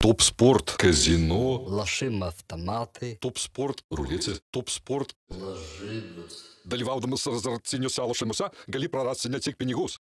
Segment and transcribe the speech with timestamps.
[0.00, 3.18] Топ спорт, казино, Лошим автоматы.
[3.20, 5.16] топ спорт, рулеці, топ спорт.
[6.64, 9.98] Dalyvaudamas azartiniuose lošimuose gali prarasti ne tik pinigus.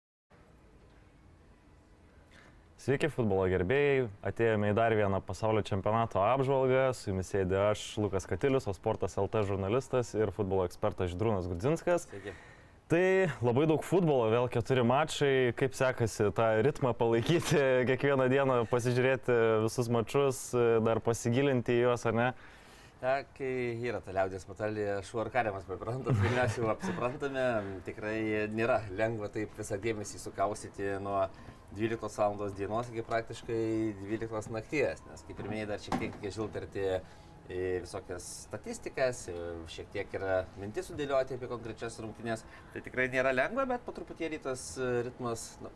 [2.81, 8.25] Sveiki futbolo gerbėjai, atėjome į dar vieną pasaulio čempionato apžvalgą, su jumis sėdė aš, Lukas
[8.25, 12.07] Katilius, o sportas LT žurnalistas ir futbolo ekspertas Židrūnas Gudzinskas.
[12.09, 12.33] Sveiki.
[12.86, 19.38] Tai labai daug futbolo, vėl keturi mačai, kaip sekasi tą ritmą palaikyti, kiekvieną dieną pasižiūrėti
[19.64, 20.42] visus mačus,
[20.86, 22.28] dar pasigilinti į juos, ar ne?
[23.00, 23.50] Ta, kai
[23.82, 27.48] yra ta liaudės patalė, šuo ar kariamas pripranta, tai mes jau apsiprantame,
[27.88, 31.24] tikrai nėra lengva taip visą dėmesį sukausyti nuo
[31.74, 32.06] 12
[32.38, 32.54] val.
[32.54, 33.62] dienos iki praktiškai
[34.06, 36.86] 12 nakties, nes kaip ir minėjai, dar šiek tiek reikia žiltarti
[37.48, 39.26] visokias statistikas,
[39.72, 42.44] šiek tiek yra mintis sudėlioti apie konkrečias rungtynės.
[42.72, 44.68] Tai tikrai nėra lengva, bet po truputėlį tas
[45.06, 45.72] ritmas nu,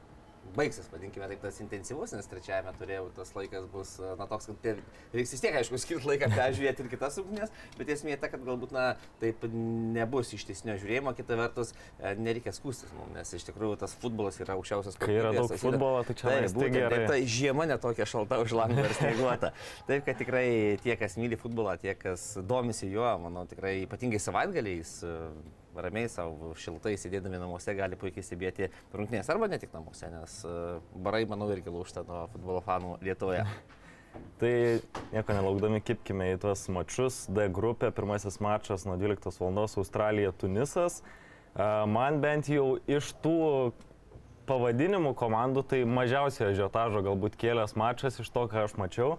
[0.56, 4.74] baigsis, vadinkime taip, tas intensyvus, nes trečiajame turėjau tas laikas bus, na, toks, kad tie-
[5.14, 8.74] reiks vis tiek, aišku, skirti laiką peržiūrėti ir kitas rungtynės, bet esmė ta, kad galbūt,
[8.76, 8.86] na,
[9.22, 14.40] taip nebus ištesnio žiūrėjimo, kita vertus, e, nereikia skūstis mums, nes iš tikrųjų tas futbolas
[14.42, 15.64] yra aukščiausias Kai yra daug kokybės.
[15.64, 17.00] futbolo, tai čia Taip, tai būtent, gerai.
[17.04, 19.52] ir ta žiema netokia šalta už langą ir snieguota.
[19.90, 20.46] Taip, kad tikrai
[20.82, 25.14] tie, kas myli futbolą, tie, kas domisi juo, manau, tikrai ypatingai savaitgaliais e,
[25.76, 30.54] ramiai savo šiltai sėdėdami namuose gali puikiai stebėti rungtynės arba ne tik namuose, nes e,
[31.04, 33.44] barai, manau, irgi lūšta nuo futbolo fanų Lietuvoje.
[34.40, 34.54] Tai
[35.12, 37.22] nieko nelaukdami kipkime į tuos mačius.
[37.30, 39.60] D grupė, pirmasis mačas nuo 12 val.
[39.68, 41.00] Australija, Tunisas.
[41.54, 43.36] A, Man bent jau iš tų
[44.50, 49.18] pavadinimų komandų tai mažiausiai žiotažo galbūt kėlęs mačas iš to, ką aš mačiau.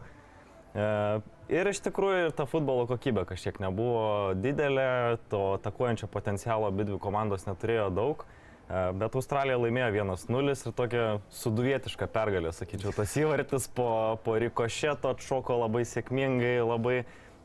[1.52, 7.00] Ir iš tikrųjų ir ta futbolo kokybė kažkiek nebuvo didelė, to atakuojančio potencialo abi dvi
[7.04, 8.24] komandos neturėjo daug.
[8.24, 11.08] E, Bet Australija laimėjo 1-0 ir tokia
[11.42, 12.94] suduvietiška pergalė, sakyčiau.
[12.96, 13.90] Tas įvartis po,
[14.24, 17.02] po rikošeto atšoko labai sėkmingai, labai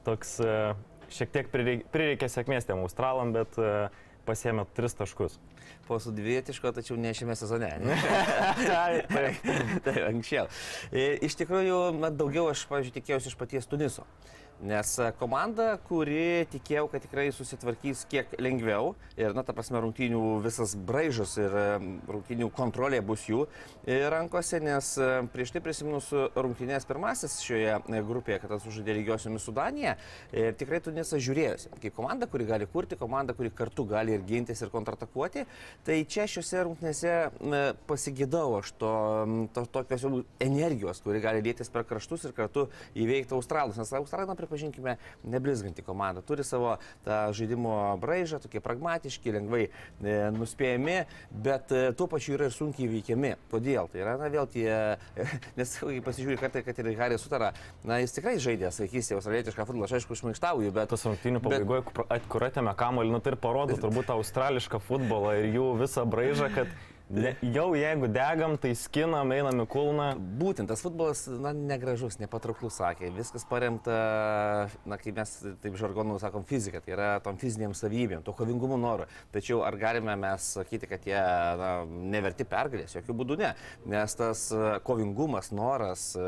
[0.06, 0.54] toks e,
[1.10, 3.88] šiek tiek prireik- prireikė sėkmės tiem Australam, bet e,
[4.28, 5.40] pasėmė 3 taškus.
[5.86, 7.68] Po sudvietiško, tačiau ne šiame sezone.
[7.82, 7.98] Ne?
[8.70, 9.12] Taip,
[9.86, 10.48] tai anksčiau.
[11.28, 11.78] Iš tikrųjų,
[12.18, 14.06] daugiau aš, pavyzdžiui, tikėjausi iš paties Tuniso.
[14.64, 20.20] Nes e, komanda, kuri tikėjau, kad tikrai susitvarkys kiek lengviau ir, na, ta prasme, rungtynių
[20.44, 21.56] visas braižas ir
[22.08, 23.42] rungtynių kontrolė bus jų
[23.84, 27.74] e, rankose, nes e, prieš tai prisiminus rungtynės pirmasis šioje
[28.08, 29.96] grupėje, kad sužaidė lygiosiomis su Danija,
[30.32, 31.74] tikrai Tunisas žiūrėjosi.
[31.82, 35.44] Kaip komanda, kuri gali kurti, komanda, kuri kartu gali ir gintis ir kontratakuoti,
[35.84, 37.14] tai čia šiuose rungtynėse
[37.90, 38.94] pasigėdau aš to,
[39.52, 43.76] to tokios jau energijos, kuri gali lėtis per kraštus ir kartu įveikti Australus.
[43.80, 44.96] Nes Australai, na, pripažinkime,
[45.26, 46.22] neblizganti komanda.
[46.26, 50.96] Turi savo tą žaidimo braižą, tokie pragmatiški, lengvai e, nuspėjami,
[51.44, 53.34] bet e, tuo pačiu yra ir sunkiai veikiami.
[53.52, 53.90] Kodėl?
[53.92, 54.68] Tai yra, na, vėl tie,
[55.58, 57.52] nes kai pasižiūri kartai, kad ir Harry Sutara,
[57.86, 62.20] na, jis tikrai žaidė, sakysite, australietišką futbolą, aš aišku, išmaištauju, bet tas rungtynių Bet- pabaigoje,
[62.30, 66.70] kur atėmė kamuolį, nu tai ir parodo turbūt australišką futbolą ir jų visą braižą, kad
[67.10, 70.08] ne, jau jeigu degam, tai skinam, einam į kulną.
[70.40, 73.10] Būtent tas futbolas, na, negražus, nepatrauklus, sakė.
[73.16, 73.98] Viskas paremta,
[74.88, 79.06] na, kaip mes taip žargonu sakom, fizika, tai yra tom fiziniam savybėm, to kovingumo noru.
[79.34, 81.20] Tačiau ar galime mes sakyti, kad jie
[81.60, 82.96] na, neverti pergalės?
[82.98, 83.52] Jokių būdų ne.
[83.90, 86.26] Nes tas e, kovingumas, noras, e,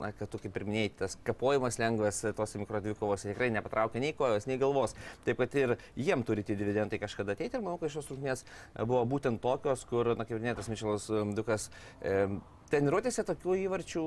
[0.00, 4.48] na, kad tu kaip ir minėjai, tas kapojimas lengvas tose mikrodvikovose tikrai nepatraukia nei kojos,
[4.50, 4.94] nei galvos.
[5.26, 8.44] Taip pat ir jiem turi tie dividendai kažkada ateiti ir manau, kad šios rungtynės
[8.78, 11.68] buvo būtent tokios, kur, na, kaip minėtas Mičelas e, Dukas,
[12.02, 12.28] e,
[12.68, 14.02] Treniruotėse tokių įvarčių,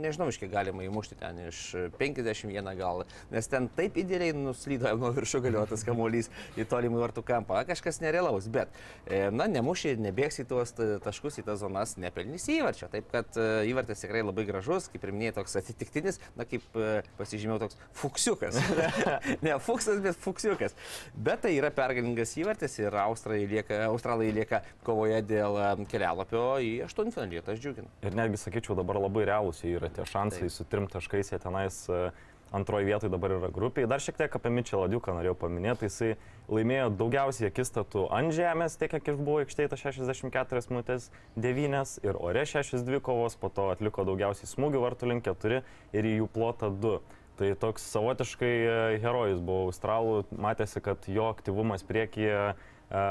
[0.00, 1.58] nežinau, iš kiek galima įmušti ten iš
[2.00, 7.60] 51 gal, nes ten taip idealiai nuslydo nuo viršų galiotas kamuolys į tolimų vartų kampą,
[7.68, 8.72] kažkas nerealaus, bet,
[9.04, 12.88] e, na, nemuši, nebėgs į tuos ta- taškus, į tas zonas, nepelnys įvarčio.
[12.92, 17.02] Taip kad e, įvartis tikrai labai gražus, kaip ir minėjai, toks atitiktinis, na, kaip e,
[17.20, 18.60] pasižymėjau, toks fuksiukas.
[19.46, 20.76] ne fuksas, bet fuksiukas.
[21.16, 25.60] Bet tai yra pergalingas įvartis ir Australai lieka, Australai lieka kovoje dėl
[25.90, 27.92] kelialapio į aštuntfinalį, tas džiugina.
[28.06, 30.54] Ir netgi sakyčiau, dabar labai realūs jie yra tie šansai Taip.
[30.54, 32.10] su trim taškais, jie tenais e,
[32.54, 33.88] antroji vietoje dabar yra grupiai.
[33.90, 36.12] Dar šiek tiek apie Mičelą Diuką norėjau paminėti, jisai
[36.46, 43.02] laimėjo daugiausiai akistatų ant žemės, tiek kiek išbuvo aikštėje 64 minutės 9 ir ore 62
[43.08, 45.64] kovos, po to atliko daugiausiai smūgių vartų link 4
[45.98, 47.00] ir į jų plotą 2.
[47.36, 53.02] Tai toks savotiškai e, herojus buvo Australų, matėsi, kad jo aktyvumas priekyje e,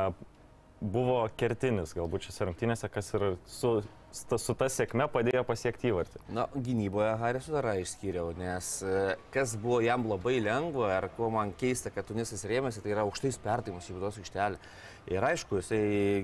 [0.82, 3.78] buvo kertinis galbūt šiose rungtynėse, kas ir su,
[4.16, 6.22] su ta sėkme padėjo pasiekti įvartį.
[6.36, 11.54] Na, gynyboje Harisų dar išskyriau, nes e, kas buvo jam labai lengva ir kuo man
[11.60, 14.62] keista, kad Tunisas rėmėsi, tai yra aukštais perdavimus į vidaus aikštelę.
[15.12, 15.82] Ir aišku, jisai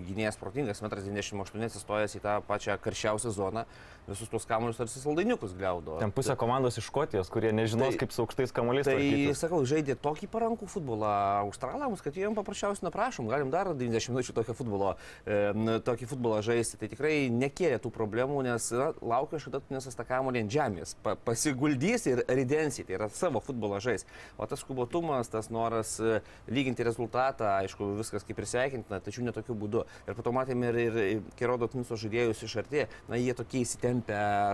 [0.07, 3.67] gynėjas protingas, 1,28 m atsistojęs į tą pačią karščiausią zoną,
[4.07, 5.97] visus tuos kamuolius tarsi saldainiukus gliaudo.
[6.01, 8.85] Ten pusė komandos iš Škotijos, kurie nežinos, Tai- kaip su aukštais kamuoliais.
[8.85, 9.39] Tai, tvarkytis.
[9.39, 11.11] sakau, žaidė tokį parankų futbolą
[11.45, 14.95] australams, kad jiem paprasčiausiai naprašom, galim dar 90 minučių tokio futbolo,
[15.25, 15.53] e,
[15.85, 16.77] tokį futbolą žaisti.
[16.81, 21.15] Tai tikrai nekėlė tų problemų, nes na, laukia kažkada Tunisas tą kamuolį ant žemės, pa,
[21.15, 24.05] pasiguldys ir ridensį, tai yra savo futbolą žais.
[24.37, 29.31] O tas skubotumas, tas noras e, lyginti rezultatą, aišku, viskas kaip ir sveikintina, tačiau ne
[29.31, 29.85] tokiu būdu.
[30.07, 33.61] Ir po to matėme ir, ir kai rodo Tuniso žaidėjus iš arti, na jie tokie
[33.61, 33.90] įsitempę,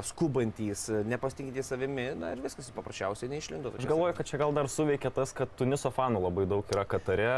[0.07, 3.71] skubantys, nepasitinkintys savimi, na ir viskas paprasčiausiai neišlindo.
[3.77, 7.29] Aš galvoju, kad čia gal dar suveikia tas, kad Tuniso fanų labai daug yra Katare,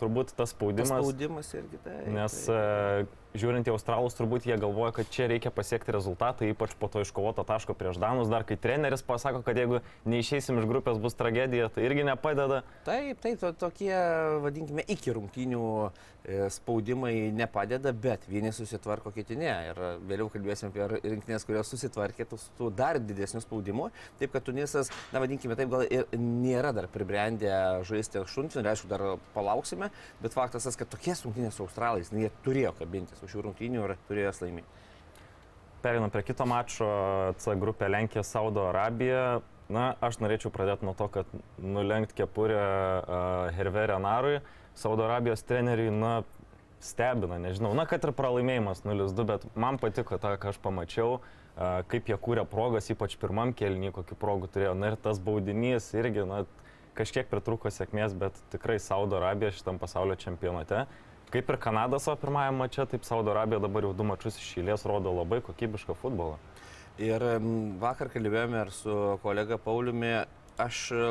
[0.00, 0.92] turbūt tas Tas spaudimas.
[0.92, 1.96] spaudimas irgi tai.
[2.12, 3.06] Nes tai.
[3.36, 7.44] Žiūrint į Australus, turbūt jie galvoja, kad čia reikia pasiekti rezultatą, ypač po to iškovoto
[7.48, 11.86] taško prieš Danus, dar kai treneris pasako, kad jeigu neišeisim iš grupės bus tragedija, tai
[11.88, 12.62] irgi nepadeda.
[12.88, 13.92] Taip, taip, to, tokie,
[14.44, 19.52] vadinkime, iki rungtynių e, spaudimai nepadeda, bet vieni susitvarko, kiti ne.
[19.68, 23.90] Ir vėliau kalbėsim apie rinktinės, kurios susitvarkė su dar didesniu spaudimu.
[24.20, 27.52] Taip, kad Tunisas, na vadinkime, taip gal ir nėra dar pribrendę
[27.88, 29.04] žaisti aštuntfinalį, aišku, dar
[29.34, 29.92] palauksime,
[30.22, 33.84] bet faktas tas, kad tokie rungtynės su Australais, na, jie turėjo kabintis už šių rungtynių
[33.84, 34.84] ir turėjo jas laimėti.
[35.82, 36.88] Perinam prie kito mačo,
[37.38, 39.40] C grupė Lenkija, Saudo Arabija.
[39.68, 41.28] Na, aš norėčiau pradėti nuo to, kad
[41.60, 44.38] nulenkti kepurę uh, Herverė Narui,
[44.78, 46.22] Saudo Arabijos treneriui, na,
[46.80, 51.82] stebina, nežinau, na, kad ir pralaimėjimas 0-2, bet man patiko tą, ką aš pamačiau, uh,
[51.92, 54.72] kaip jie kūrė progas, ypač pirmam kelnį, kokį progų turėjo.
[54.78, 56.46] Na ir tas baudinys irgi, na,
[56.98, 60.86] kažkiek pritruko sėkmės, bet tikrai Saudo Arabija šitam pasaulio čempionate.
[61.28, 64.86] Kaip ir Kanada savo pirmajame mače, taip Saudo Arabija dabar jau du mačius iš eilės
[64.88, 66.38] rodo labai kokybišką futbolą.
[67.04, 67.20] Ir
[67.82, 70.14] vakar kalbėjome ir su kolega Pauliumi,
[70.64, 71.02] aš e,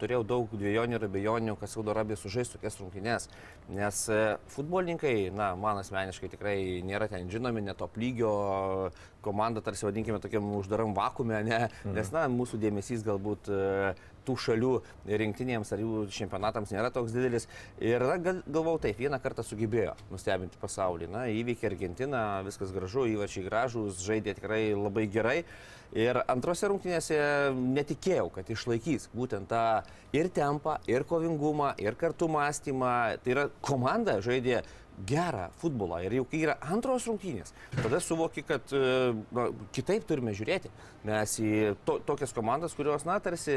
[0.00, 3.28] turėjau daug dviejonių ir abejonių, kad Saudo Arabija sužais tokias rungtynes,
[3.68, 4.22] nes e,
[4.54, 6.56] futbolininkai, na, man asmeniškai tikrai
[6.88, 8.32] nėra ten žinomi, net top lygio
[9.20, 11.60] komanda, tarsi vadinkime tokiam uždaram vakume, ne,
[11.92, 13.92] nes, na, mūsų dėmesys galbūt e,
[14.26, 14.72] tų šalių
[15.22, 17.48] rinktinėms ar jų čempionatams nėra toks didelis.
[17.82, 18.04] Ir
[18.46, 21.10] galvau taip, vieną kartą sugebėjo nustebinti pasaulį.
[21.10, 25.38] Na, įveikė Argentiną, viskas gražu, įvačiai gražus, žaidė tikrai labai gerai.
[25.90, 27.16] Ir antrose rungtynėse
[27.58, 29.82] netikėjau, kad išlaikys būtent tą
[30.14, 32.92] ir tempą, ir kovingumą, ir kartu mąstymą.
[33.24, 34.60] Tai yra komanda žaidė
[35.06, 38.80] gerą futbolą ir jau kai yra antros rungtynės, tada suvoki, kad e,
[39.34, 40.72] na, kitaip turime žiūrėti.
[41.06, 41.50] Mes į
[41.88, 43.54] to, tokias komandas, kurios, na, tarsi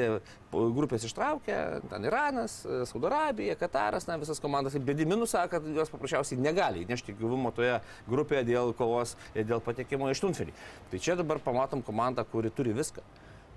[0.52, 1.58] grupės ištraukė,
[1.92, 6.86] ten Iranas, e, Saudo Arabija, Kataras, na, visas komandas bėdi minusą, kad jos paprasčiausiai negali
[6.86, 10.56] įnešti gyvumo toje grupėje dėl kovos, dėl patekimo į štuntfinį.
[10.92, 13.04] Tai čia dabar pamatom komandą, kuri turi viską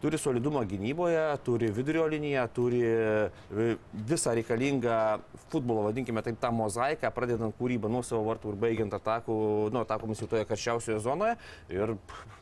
[0.00, 3.76] turi solidumą gynyboje, turi vidurio liniją, turi e,
[4.08, 5.18] visą reikalingą
[5.50, 9.36] futbolo, vadinkime taip, tą mozaiką, pradedant kūrybą nuo savo vartų ir baigiant atakų,
[9.74, 11.36] nu, atakomis jau toje karščiausioje zonoje.
[11.72, 11.94] Ir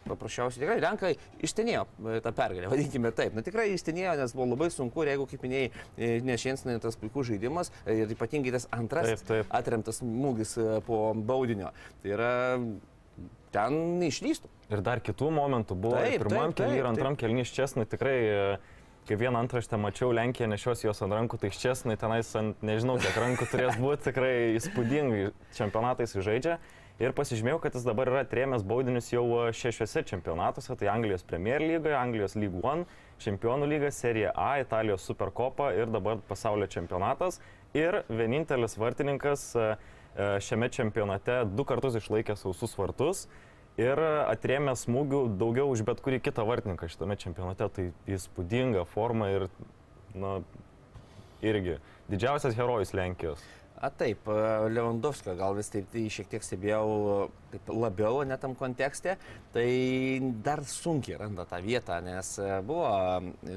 [0.04, 1.12] paprasčiausiai tikrai Lenkai
[1.46, 3.36] ištenėjo e, tą pergalę, vadinkime taip.
[3.36, 7.30] Na tikrai ištenėjo, nes buvo labai sunku ir jeigu, kaip minėjai, e, nešėnsnai tas puikus
[7.30, 9.54] žaidimas ir ypatingai tas antrasis Taip, taip.
[9.54, 10.56] atremtas smūgis
[10.88, 11.70] po baudinio.
[12.02, 12.32] Tai yra
[13.54, 14.50] ten neišlystų.
[14.74, 15.98] Ir dar kitų momentų buvo.
[16.02, 18.46] Taip, ir pirmam keliui ir antram keliui Ščesnai tikrai, e,
[19.06, 23.18] kai vieną antraštę mačiau, Lenkija nešios jos ant rankų, tai Ščesnai tenais ant nežinau kiek
[23.20, 26.58] rankų turės būti tikrai įspūdingai čempionatais žaidžia.
[27.02, 31.62] Ir pasižymėjau, kad jis dabar yra trėmęs baudinius jau e, šešiuose čempionatuose, tai Anglijos Premier
[31.62, 32.86] lygoje, Anglijos League One,
[33.22, 37.40] Čempionų lyga, Serija A, Italijos Superkopa ir dabar pasaulio čempionatas.
[37.74, 39.72] Ir vienintelis vartininkas e,
[40.42, 43.26] šiame čempionate du kartus išlaikė sausus vartus
[43.80, 47.68] ir atrėmė smūgių daugiau už bet kurį kitą vartininką šitame čempionate.
[47.76, 49.48] Tai įspūdinga forma ir,
[50.14, 50.38] na,
[51.44, 51.78] irgi
[52.10, 53.42] didžiausias herojus Lenkijos.
[53.84, 58.54] A taip, e, Lewandowskio gal vis taip tai šiek tiek stebėjau taip, labiau net tam
[58.58, 59.16] kontekste,
[59.54, 59.68] tai
[60.44, 62.86] dar sunkiai randa tą vietą, nes e, buvo,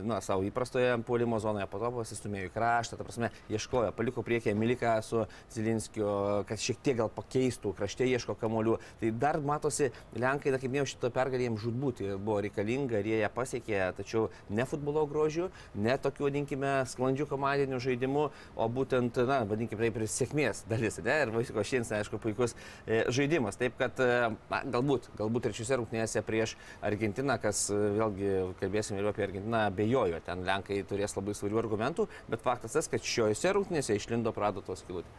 [0.08, 4.54] na, savo įprastoje puolimo zonoje, po to pasistumėjo į kraštą, ta prasme, ieškojo, paliko priekį
[4.54, 6.08] Emiliką su Zilinskiu,
[6.48, 8.78] kad šiek tiek gal pakeistų, krašte ieško kamolių.
[9.02, 13.22] Tai dar matosi, Lenkai, na, kaip minėjau, šito pergalė jiems žudbūti buvo reikalinga ir jie
[13.22, 19.42] ją pasiekė, tačiau ne futbolo grožiu, ne tokiu, vadinkime, sklandžiu komandiniu žaidimu, o būtent, na,
[19.48, 21.18] vadinkime taip ir sėkmės dalis, ne?
[21.24, 23.60] Ir Vaisiko šiandien, aišku, puikus e, žaidimas.
[23.60, 24.10] Taip, kad, e,
[24.52, 30.22] na, galbūt, galbūt trečiose rungtynėse prieš Argentiną, kas, e, vėlgi, kalbėsim vėliau apie Argentiną, abejoju,
[30.26, 34.84] ten Lenkai turės labai svarių argumentų, bet faktas tas, kad šiuose rungtynėse išlindo Prado tos
[34.88, 35.10] kilutė.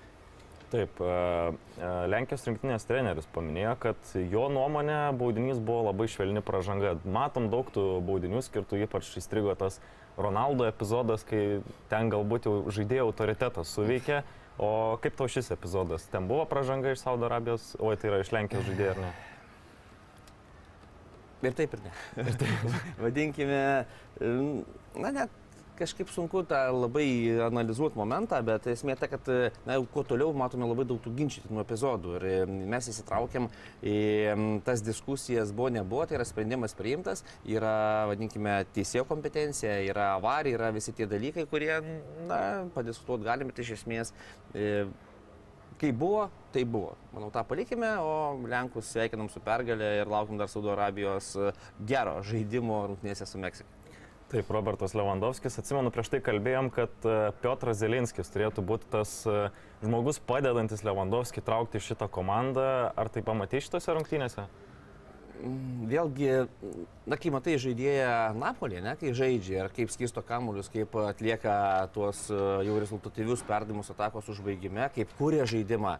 [0.68, 6.98] Taip, e, Lenkijos rinktinės treneris paminėjo, kad jo nuomonė baudinys buvo labai švelni pažanga.
[7.08, 9.80] Matom daug tų baudinių skirtų, ypač įstrigo tas
[10.18, 14.20] Ronaldo epizodas, kai ten galbūt jau žaidėjo autoritetas suveikė.
[14.58, 16.08] O kaip tau šis epizodas?
[16.10, 19.10] Ten buvo pažanga iš Saudo Arabijos, o tai yra iš Lenkijos žaidėjų ar ne?
[21.46, 21.92] Ir taip ir ne.
[22.24, 22.64] Ir taip.
[23.04, 23.60] Vadinkime,
[24.98, 25.36] na net
[25.78, 27.06] kažkaip sunku tą labai
[27.46, 29.28] analizuoti momentą, bet esmė ta, kad
[29.66, 33.48] na, kuo toliau matome labai daug tų ginčytinų epizodų ir mes įsitraukiam
[33.82, 33.98] į
[34.66, 40.72] tas diskusijas, buvo, nebuvo, tai yra sprendimas priimtas, yra, vadinkime, teisėjo kompetencija, yra avarija, yra
[40.74, 41.74] visi tie dalykai, kurie,
[42.28, 42.40] na,
[42.74, 44.14] padiskutuoti galime, tai iš esmės
[44.54, 44.86] e,
[45.78, 46.96] kai buvo, tai buvo.
[47.14, 51.34] Manau, tą palikime, o Lenkus sveikinam su pergalė ir laukim dar Saudo Arabijos
[51.86, 53.77] gero žaidimo rungtynėse su Meksika.
[54.28, 59.46] Taip, Robertas Lewandowskis, atsimenu, prieš tai kalbėjom, kad e, Piotras Zelinskis turėtų būti tas e,
[59.80, 62.66] žmogus padedantis Lewandowskį traukti šitą komandą.
[62.92, 64.44] Ar tai pamatys šitose rungtynėse?
[65.88, 66.28] Vėlgi,
[67.08, 71.54] na, kai matai žaidėją Napolį, ne, kai žaidžia ir kaip skisto kamuolius, kaip atlieka
[71.96, 75.96] tuos e, jau rezultatyvius perdavimus atakos užbaigime, kaip kūrė žaidimą,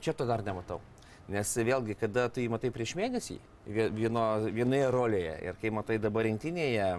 [0.00, 0.80] čia to dar nematau.
[1.28, 6.24] Nes vėlgi, kada tu jį matai prieš mėnesį vieno, vienoje rolėje ir kai matai dabar
[6.28, 6.90] rinktinėje,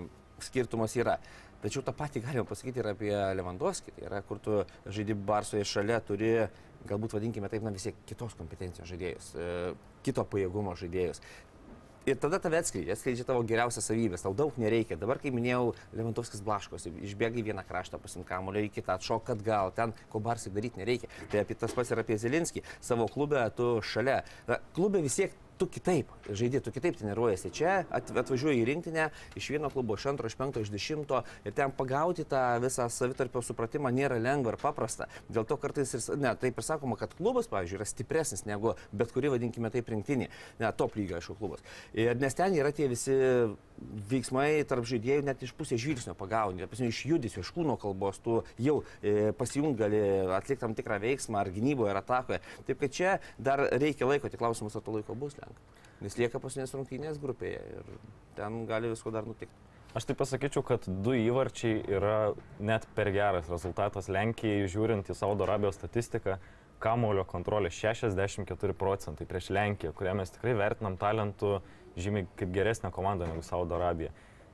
[0.44, 1.18] skirtumas yra.
[1.62, 3.94] Tačiau tą patį galima pasakyti ir apie Lewandowski.
[3.96, 6.32] Tai yra, kur tu žaidži Barsoje šalia, turi,
[6.88, 9.52] galbūt vadinkime taip, na vis tiek kitos kompetencijos žaidėjus, e,
[10.06, 11.24] kito pajėgumo žaidėjus.
[12.08, 14.96] Ir tada tave atskleidžia, atskleidžia tavo geriausias savybės, tau daug nereikia.
[14.96, 19.92] Dabar, kaip minėjau, Levantovskis blaškosi, išbėga į vieną kraštą pasimkamulio, į kitą atšok atgal, ten
[20.14, 21.10] ko barsai daryti nereikia.
[21.28, 22.64] Tai apie tas pats ir apie Zelinskį.
[22.80, 24.22] Savo klube tu šalia.
[24.48, 27.52] Na, klube vis tiek tu kitaip žaidži, tu kitaip treniruojasi.
[27.54, 29.10] Čia atvažiuoji į rinktinę
[29.40, 33.42] iš vieno klubo, iš antro, iš penkto, iš dešimto ir ten pagauti tą visą savitarpio
[33.46, 35.10] supratimą nėra lengva ir paprasta.
[35.30, 39.14] Dėl to kartais ir, ne, taip ir sakoma, kad klubas, pavyzdžiui, yra stipresnis negu bet
[39.16, 40.30] kuri, vadinkime taip, rinktinė.
[40.62, 41.64] Ne, top lygio, aišku, klubas.
[41.98, 43.16] Ir, nes ten yra tie visi
[44.10, 48.80] veiksmai tarp žaidėjų net iš pusės žvilgsnio pagauni, iš judesio, iš kūno kalbos, tu jau
[49.02, 50.02] e, pasijung gali
[50.34, 52.42] atlikti tam tikrą veiksmą ar gynyboje, ar atakoje.
[52.68, 55.64] Taip kad čia dar reikia laiko, tik klausimas, ar to laiko bus lengva.
[56.04, 57.96] Nes lieka pasinės rungtynės grupėje ir
[58.38, 59.56] ten gali visko dar nutikti.
[59.98, 65.48] Aš tai pasakyčiau, kad du įvarčiai yra net per geras rezultatas Lenkijai, žiūrint į Saudo
[65.48, 66.38] Arabijos statistiką.
[66.84, 71.56] Kamulio kontrolė 64 procentai prieš Lenkiją, kurią mes tikrai vertinam talentų
[71.98, 74.12] žymiai kaip geresnė komanda negu Saudo Arabija.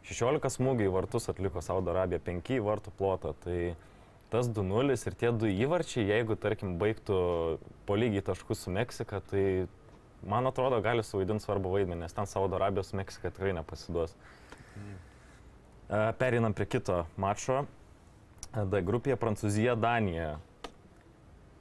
[0.08, 3.34] 16 smūgiai vartus atliko Saudo Arabija, 5 vartų plotą.
[3.44, 3.58] Tai
[4.32, 7.18] tas 2-0 ir tie du įvarčiai, jeigu, tarkim, baigtų
[7.88, 9.68] po lygiai taškus su Meksika, tai
[10.28, 14.16] man atrodo, gali suvaidinti svarbu vaidmenį, nes ten Saudo Arabijos Meksika tikrai nepasiduos.
[14.78, 14.98] Mm.
[16.20, 17.66] Perinam prie kito mačo.
[18.54, 20.36] D grupėje Prancūzija, Danija.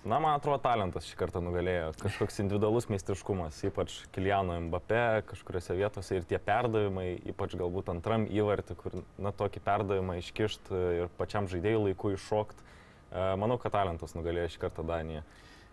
[0.03, 1.93] Na, man atrodo, talentas šį kartą nugalėjo.
[2.03, 8.77] Kažkoks individualus meistriškumas, ypač Kiliano Mbappé, kažkuriuose vietose ir tie perdavimai, ypač galbūt antram įvartį,
[8.81, 12.65] kur, na, tokį perdavimą iškišt ir pačiam žaidėjui laiku iššokt.
[13.39, 15.23] Manau, kad talentas nugalėjo šį kartą Daniją.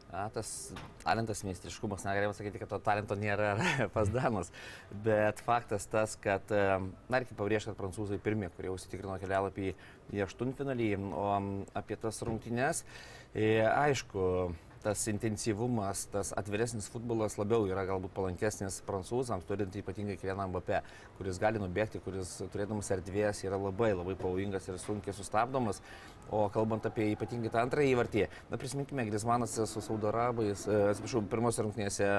[0.09, 0.71] A, tas
[1.03, 3.51] talentas, meistriškumas, negalėjau sakyti, kad to talento nėra
[3.95, 4.49] pas Danas,
[5.05, 9.75] bet faktas tas, kad, na, reikia pabrėžti, kad prancūzai pirmie, kurie užsitikrino kelialapį
[10.17, 11.27] į aštuntfinalį, o
[11.77, 12.81] apie tas rungtynes,
[13.35, 14.23] e, aišku,
[14.83, 20.83] tas intensyvumas, tas atviresnis futbolas labiau yra galbūt palankesnis prancūzams, turint ypatingai Kilianą Mbappé,
[21.17, 25.83] kuris gali nubėgti, kuris turėdamas erdvės yra labai labai pavojingas ir sunkiai sustabdomas.
[26.29, 31.23] O kalbant apie ypatingai tą antrąjį įvartį, na prisiminkime, Grismanas su Saudo Arabais, e, atsiprašau,
[31.31, 32.09] pirmose rungtynėse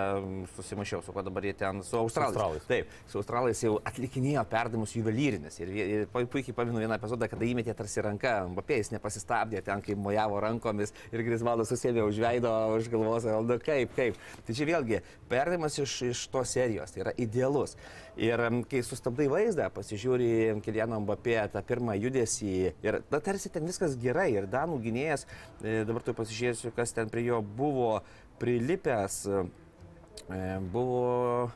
[0.57, 2.35] susimašiau, su kuo dabar jie ten, su Australais.
[2.35, 2.67] Su australais.
[2.67, 5.61] Taip, su Australais jau atlikinėjo perdavimus juvelyrinis.
[5.63, 9.95] Ir, ir puikiai paminu vieną epizodą, kada įmetė tarsi ranką, Mbappé jis nepasistabdė ten, kai
[9.95, 14.19] mojavo rankomis ir Grismanas susėdė už veido, už galvos, nu kaip, kaip.
[14.47, 17.77] Tai čia vėlgi perdavimas iš, iš tos serijos, tai yra idealus.
[18.21, 22.53] Ir kai sustabdai vaizdą, pasižiūri Kiliano Mbappé tą pirmą judesį
[22.85, 24.29] ir, na, tarsi ten viskas gerai.
[24.35, 25.27] Ir Danų gynėjas,
[25.63, 28.01] e, dabar tu pasižiūrėsiu, kas ten prie jo buvo
[28.43, 31.51] prilipęs, e, buvo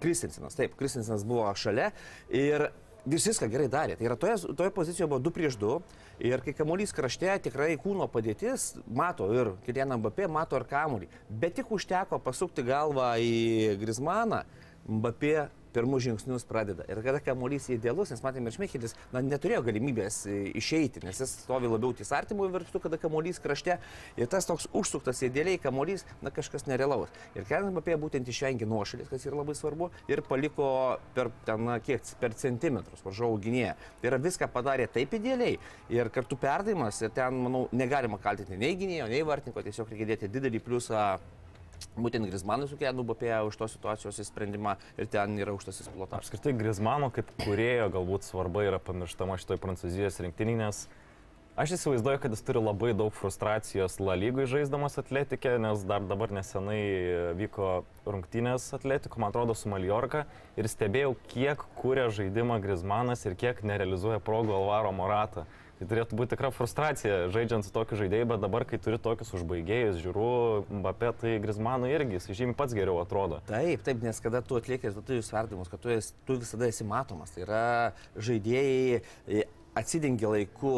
[0.00, 0.56] Kristinsenas.
[0.58, 1.90] Taip, Kristinsenas buvo šalia
[2.28, 2.70] ir
[3.06, 3.96] jis viską gerai darė.
[3.98, 5.76] Tai yra toje, toje pozicijoje buvo 2 prieš 2
[6.30, 11.08] ir kai kamuolys krašte tikrai kūno padėtis, mato ir Kilianą Mbappé, mato ir kamuolį.
[11.30, 14.44] Bet tik užteko pasukti galvą į Grismaną
[14.88, 16.84] Mbappé pirmus žingsnius pradeda.
[16.90, 21.34] Ir kada kamuolys idealus, nes matėme, ir Šmechelis na, neturėjo galimybės e, išeiti, nes jis
[21.44, 23.78] stovi labiau ties artimųjų virštų, kada kamuolys krašte.
[24.20, 27.12] Ir tas toks užsuktas idealiai kamuolys, na kažkas nerealaus.
[27.34, 30.70] Ir Kenan Mbappé būtent išvengė nuošalės, kas yra labai svarbu, ir paliko
[31.16, 33.74] per, ten, na, kiek, per centimetrus varžovų gynėją.
[34.00, 35.58] Tai yra viską padarė taip idealiai.
[35.92, 40.32] Ir kartu perdavimas, ir ten, manau, negalima kaltinti nei gynėjo, nei vartininko, tiesiog reikia dėti
[40.32, 41.04] didelį pliusą
[42.00, 46.22] Būtent Grismanui sukėjo nubapėję už tos situacijos įsprendimą ir ten yra užtasis pilotas.
[46.22, 50.84] Apskritai Grismano kaip kurėjo galbūt svarba yra pamirštama šitoj Prancūzijos rinktinį, nes
[51.60, 56.32] aš įsivaizduoju, kad jis turi labai daug frustracijos La lygui žaisdamas atletikė, nes dar dabar
[56.32, 56.80] nesenai
[57.36, 60.24] vyko rungtynės atletikų, man atrodo, su Maliorka
[60.60, 65.48] ir stebėjau, kiek kūrė žaidimą Grismanas ir kiek nerealizuoja progų Alvaro Moratą.
[65.80, 70.02] Tai turėtų būti tikra frustracija žaidžiant su tokiu žaidėju, bet dabar, kai turi tokius užbaigėjus,
[70.02, 73.38] žiūriu, Mbappé, tai Grismanui irgi, jis žymiai pats geriau atrodo.
[73.48, 77.32] Taip, taip, nes kada tu atlieki rezultatyvius vertimus, kad tu, esi, tu visada esi matomas,
[77.32, 77.62] tai yra
[78.12, 79.46] žaidėjai e,
[79.80, 80.74] atsidengia laiku,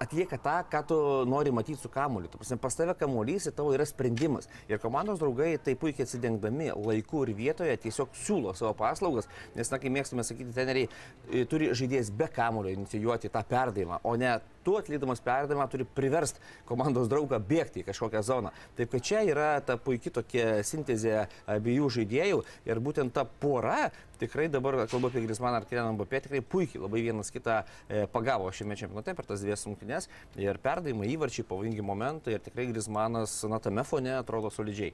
[0.00, 2.28] atlieka tą, ką tu nori matyti su kamuoliu.
[2.28, 4.48] Tu prasme, pas tave kamuolys ir tavo yra sprendimas.
[4.68, 9.80] Ir komandos draugai tai puikiai atsidengdami laiku ir vietoje tiesiog siūlo savo paslaugas, nes, na,
[9.82, 14.76] kai mėgstame sakyti, treneriai e, turi žaidėjas be kamuolio inicijuoti tą perdavimą, o ne tu
[14.78, 18.52] atlikdamas perdavimą turi priversti komandos draugą bėgti į kažkokią zoną.
[18.78, 23.90] Taip kad čia yra ta puikia tokia sintezė abiejų žaidėjų ir būtent ta pora
[24.20, 28.50] tikrai dabar, kalbu apie Grismaną ar Kilianą Mbappé, tikrai puikiai labai vienas kitą e, pagavo
[28.52, 33.60] šiame čempionate per tas dvi rungtynes ir perdavimai įvarčiai, pavojingi momentai ir tikrai Grismanas na
[33.64, 34.92] tame fone atrodo solidžiai.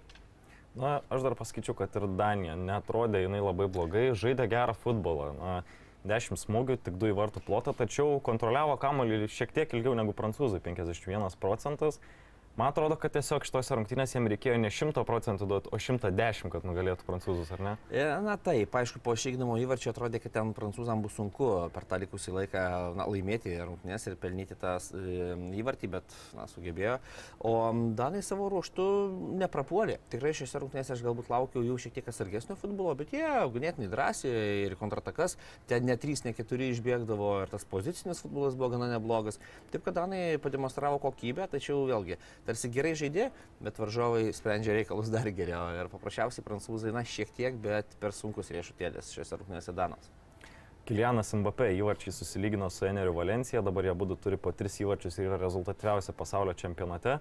[0.76, 5.30] Na, aš dar pasakyčiau, kad ir Danija netrodė jinai labai blogai, žaidė gerą futbolą.
[5.38, 5.52] Na,
[6.08, 10.62] 10 smūgių, tik 2 į vartų plotą, tačiau kontroliavo kamuolį šiek tiek ilgiau negu prancūzai,
[10.64, 12.00] 51 procentas.
[12.56, 16.62] Man atrodo, kad tiesiog šitose rungtynėse jiems reikėjo ne 100 procentų duoti, o 110, kad
[16.64, 17.72] nugalėtų prancūzus, ar ne?
[17.92, 21.98] E, na taip, aišku, po išėginimo įvarčio atrodė, kad ten prancūzams bus sunku per tą
[22.00, 22.62] likusį laiką
[22.96, 26.94] na, laimėti rungtynės ir pelnyti tą e, įvartį, bet na, sugebėjo.
[27.44, 27.52] O
[27.98, 28.88] Danai savo ruoštų
[29.42, 29.98] neprapuolė.
[30.16, 34.64] Tikrai šiose rungtynėse aš galbūt laukiau jų šiek tiek atsargesnio futbolo, bet jie ganėtinai drąsiai
[34.70, 35.36] ir kontratakas,
[35.68, 39.42] ten ne 3, ne 4 išbėgdavo ir tas pozicinis futbolas buvo gana neblogas.
[39.76, 43.30] Taip kad Danai pademonstravo kokybę, tačiau vėlgi tarsi gerai žaidė,
[43.62, 45.68] bet varžovai sprendžia reikalus dar geriau.
[45.76, 50.12] Ir paprasčiausiai prancūzai, na, šiek tiek, bet per sunkus riešutėlės šiuose rungtynėse Danos.
[50.86, 55.26] Kilianas Mbappé įvarčiai susilygino su Eneriu Valencija, dabar jie būdu turi po tris įvarčius ir
[55.26, 57.16] yra rezultatyviausia pasaulio čempionate.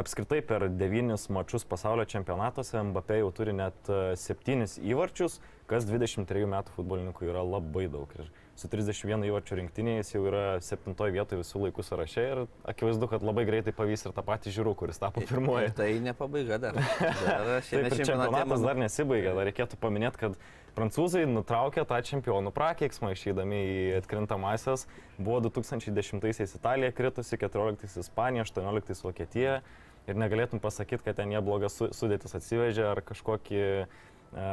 [0.00, 5.36] Apskritai per devynis mačius pasaulio čempionatuose Mbappé jau turi net e, septynis įvarčius,
[5.68, 8.08] kas 23 metų futbolininkų yra labai daug.
[8.16, 13.08] Ir su 31 įvarčių rinktinėje jis jau yra septintoje vietoje visų laikų sąraše ir akivaizdu,
[13.10, 15.72] kad labai greitai pavys ir tą patį žiūrų, kuris tapo pirmoji.
[15.78, 16.80] Tai ne pabaiga dar.
[17.26, 20.38] dar šiame čempionatas dar nesibaigė, dar reikėtų paminėti, kad
[20.76, 24.86] prancūzai nutraukė tą čempionų prakeiksmą išeidami į atkrintamasias.
[25.18, 29.60] Buvo 2010-aisiais Italija kritusi, 14-aisiais Ispanija, 18-aisiais Vokietija
[30.08, 34.46] ir negalėtum pasakyti, kad ten jie blogas sudėtis atsivežė ar kažkokį e,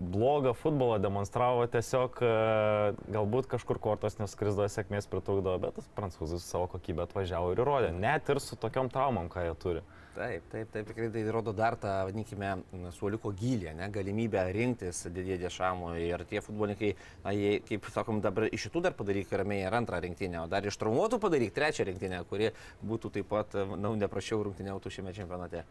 [0.00, 2.30] blogą futbolą demonstravo tiesiog, e,
[3.14, 8.28] galbūt kažkur kortos neskrisdo, sėkmės pritrūkdo, bet tas prancūzas savo kokybę atvažiavo ir įrodė, net
[8.32, 9.84] ir su tokiom traumom, ką jie turi.
[10.14, 12.52] Taip, taip, taip, tikrai tai rodo dar tą, vadinkime,
[12.94, 16.92] suoliko gilį, ne, galimybę rinktis didėdė dešamui ir tie futbolininkai,
[17.24, 20.66] na, jie, kaip sakom, dabar iš šitų dar padaryk ramiai ir antrą rinktinę, o dar
[20.70, 22.52] iš traumuotų padaryk trečią rinktinę, kuri
[22.86, 25.64] būtų taip pat, na, neprašiau rungtyniautų šiame čempionate.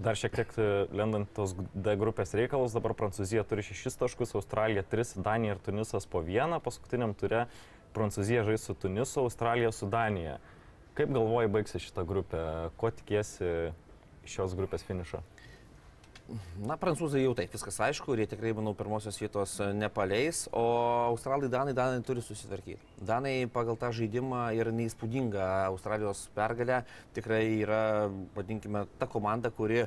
[0.00, 4.80] Dar šiek tiek e, lendant tos D grupės reikalus, dabar Prancūzija turi 6 taškus, Australija
[4.88, 7.42] 3, Danija ir Tunisas po 1, paskutiniam ture
[7.92, 10.38] Prancūzija žais su Tunisu, Australija su Danija.
[10.96, 12.40] Kaip galvoji baigsi šitą grupę,
[12.80, 13.74] ko tikiesi
[14.24, 15.20] šios grupės finišo?
[16.62, 20.62] Na, prancūzai jau taip, viskas aišku, ir jie tikrai, manau, pirmosios vietos e, nepaleis, o
[21.08, 22.78] australai, danai, danai turi susitvarkyti.
[23.06, 26.82] Danai pagal tą žaidimą ir neįspūdingą Australijos pergalę
[27.16, 27.82] tikrai yra,
[28.36, 29.84] vadinkime, ta komanda, kuri,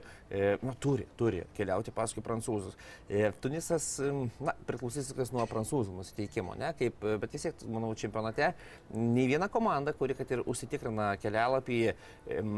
[0.64, 2.78] na, turi, turi keliauti paskui prancūzus.
[3.44, 3.88] Tunisas,
[4.42, 8.54] na, priklausys viskas nuo prancūzų nusiteikimo, ne, kaip, bet vis tiek, manau, čempionate
[8.94, 11.80] nei viena komanda, kuri, kad ir užsitikrina kelialapį,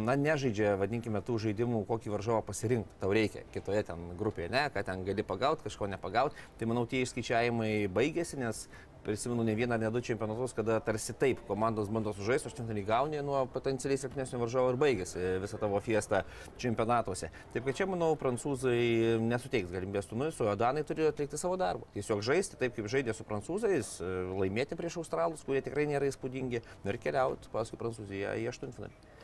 [0.07, 4.85] na, nežaidžia, vadinkime, tų žaidimų, kokį varžovą pasirinkti, tau reikia kitoje ten grupėje, ne, ką
[4.87, 6.39] ten gali pagauti, kažko nepagauti.
[6.59, 8.65] Tai manau, tie išskaičiavimai baigėsi, nes
[9.05, 13.45] prisimenu ne vieną, ne du čempionatus, kada tarsi taip komandos bando sužaisti, aštuntąjį gauni nuo
[13.53, 16.23] potencialiai silpnesnio varžovo ir baigėsi visą tavo fiestą
[16.61, 17.31] čempionatuose.
[17.53, 21.87] Taip kad čia, manau, prancūzai nesuteiks galimybės Tunisui, o Danai turi atlikti savo darbą.
[21.95, 23.95] Tiesiog žaisti taip, kaip žaidė su prancūzais,
[24.35, 29.14] laimėti prieš australus, kurie tikrai nėra įspūdingi, ir keliauti paskui Prancūziją į aštuntfinalį.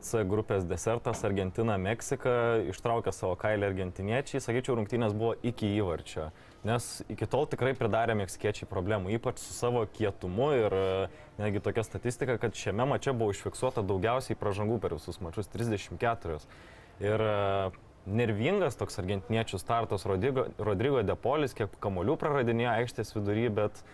[0.00, 2.32] C grupės desertas Argentina, Meksika,
[2.72, 6.30] ištraukė savo kailį argentiniečiai, sakyčiau, rungtynės buvo iki įvarčio,
[6.66, 10.86] nes iki tol tikrai pridarė meksikiečiai problemų, ypač su savo kietumu ir e,
[11.38, 16.40] netgi tokia statistika, kad šiame mače buvo užfiksuota daugiausiai pražangų per visus mačius- 34.
[17.04, 17.36] Ir e,
[18.06, 23.84] nervingas toks argentiniečių startas Rodrigo, Rodrigo Depolis, kiek kamolių praradinėjo aikštės vidury, bet,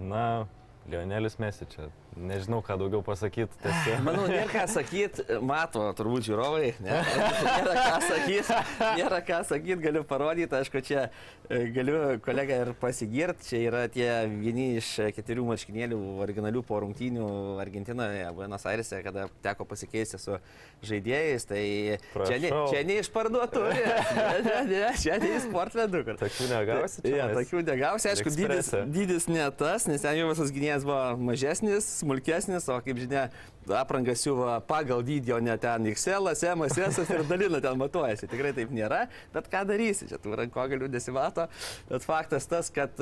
[0.00, 0.46] na,
[0.90, 3.52] Lionelis Mesi čia Nežinau, ką daugiau pasakyti.
[4.00, 7.00] Manau, nėra ką sakyti, mato turbūt žiūrovai, ne?
[7.04, 8.60] nėra ką sakyti,
[8.96, 11.02] nėra ką sakyti, galiu parodyti, aišku, čia
[11.50, 17.26] e, galiu kolegą ir pasigirti, čia yra tie vieni iš keturių marškinėlių originalių po rungtynių
[17.60, 20.40] Argentinoje, Buenos Airese, kada teko pasikeisti su
[20.88, 21.66] žaidėjais, tai
[22.14, 22.30] Prašau.
[22.32, 26.02] čia ne, čia ne iš parduotų, ne, ne, čia ne iš sportledų.
[26.16, 27.04] Tokių negausi.
[27.12, 31.92] Ja, tokių negausi, aišku, dydis, dydis ne tas, nes ten jau visas gynėjas buvo mažesnis,
[32.06, 33.26] smulkesnis, o kaip žinia,
[33.74, 38.28] aprangą siūva pagal dydį, o ne ten XL, M, S ir dalina ten matuojasi.
[38.30, 41.48] Tikrai taip nėra, bet ką darysi, čia tų rankogalių nesimato.
[41.90, 42.94] Bet faktas tas, kad,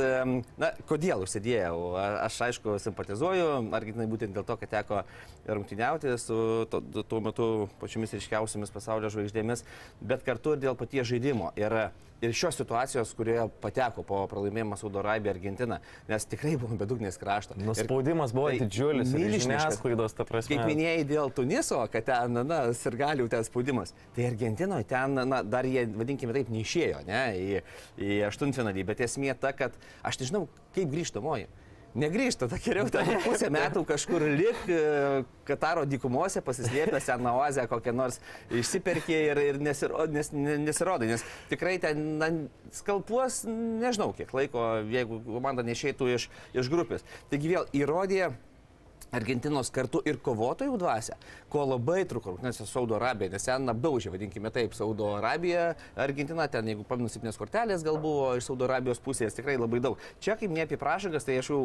[0.60, 1.76] na, kodėl užsidėjau.
[2.24, 5.02] Aš aišku simpatizuoju, arginai būtent dėl to, kad teko
[5.44, 6.38] rungtyniauti su
[6.70, 7.50] tuo metu
[7.82, 9.66] pačiomis ryškiausiamis pasaulio žvaigždėmis,
[10.00, 11.52] bet kartu ir dėl paties žaidimo.
[11.60, 17.18] Ir ir šios situacijos, kurioje pateko po pralaimėjimą Saudo Arabija Argentina, nes tikrai buvo bedugnės
[17.20, 17.56] krašto.
[17.60, 20.56] Nuspaudimas buvo tai didžiulis, milžiniškas klaidos, ta prasme.
[20.56, 25.42] Kaip minėjai dėl Tuniso, kad ten, na, ir galių ten spaudimas, tai Argentinoje ten, na,
[25.42, 27.60] dar jie, vadinkime taip, neišėjo, ne, į,
[27.98, 30.46] į aštuntfinalį, bet esmė ta, kad aš nežinau,
[30.76, 31.50] kaip grįžtamoji
[31.98, 34.62] negrįžta, ta geriau ten pusę metų kažkur lik
[35.44, 38.20] Kataro dykumose pasislėpęs ten naozę kokią nors
[38.52, 42.30] išsiperkė ir, ir nesiro, nes, nesirodai, nes tikrai ten na,
[42.74, 47.06] skalpuos nežinau kiek laiko, jeigu komanda neišeitų iš, iš grupės.
[47.30, 48.32] Taigi vėl įrodė
[49.14, 51.14] Argentinos kartu ir kovotojų dvasia,
[51.52, 56.72] ko labai truko rungtynėse Saudo Arabija, nes ten apdaužė, vadinkime taip, Saudo Arabija, Argentina, ten
[56.72, 60.02] jeigu pamenu, septynės kortelės gal buvo iš Saudo Arabijos pusės, tikrai labai daug.
[60.24, 61.60] Čia kaip ne apie pražangas, tai aš jau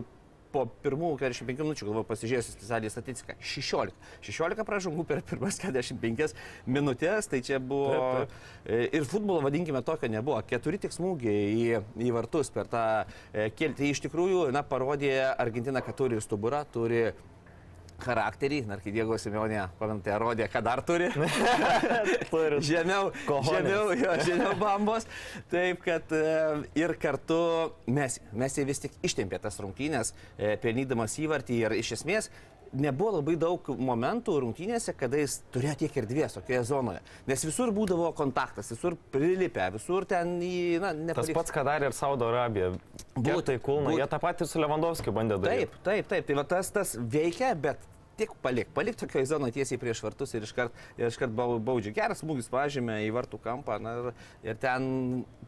[0.54, 3.36] po pirmų 45 minučių, galvoju, pasižiūrėsiu specialiai statistiką.
[3.40, 3.96] 16.
[4.26, 6.36] 16 pražangų per pirmas 45
[6.68, 7.94] minutės, tai čia buvo...
[7.94, 8.68] Taip, taip.
[8.68, 10.42] E, ir futbolo, vadinkime, tokio nebuvo.
[10.50, 13.78] Keturi tik smūgiai į, į vartus per tą e, keltį.
[13.80, 17.12] Tai iš tikrųjų, na, parodė Argentina, kad turi stuburą, turi
[18.04, 21.10] charakterį, ar kai Diego Simeonė, pamenate, rodė, ką dar turi.
[22.34, 22.62] turi.
[22.72, 23.52] žemiau, Kohonis.
[23.52, 25.08] žemiau, jo, žemiau bambos.
[25.52, 26.24] Taip, kad e,
[26.80, 27.42] ir kartu
[27.92, 32.32] mes, mes jį vis tik ištempė tas rungtynės, e, pelnydamas įvartį ir iš esmės
[32.74, 37.04] nebuvo labai daug momentų rungtynėse, kada jis turėjo tiek erdvės tokioje zonoje.
[37.30, 40.56] Nes visur būdavo kontaktas, visur prilipę, visur ten į...
[40.84, 41.32] Na, nepavyks.
[41.32, 42.74] Tas pats, ką darė ir Saudo Arabija.
[43.16, 44.02] Būtai kulna, būt...
[44.02, 45.72] jie tą patį su Lewandowskiu bandė daryti.
[45.72, 46.28] Taip, taip, taip.
[46.30, 47.86] Tai va tas, tas veikia, bet
[48.20, 51.94] tik palik, palik tokioje zonoje tiesiai prieš vartus ir iškart, ir iškart baudžia.
[51.96, 54.10] Geras smūgis pažymė į vartų kampą na, ir,
[54.52, 54.90] ir ten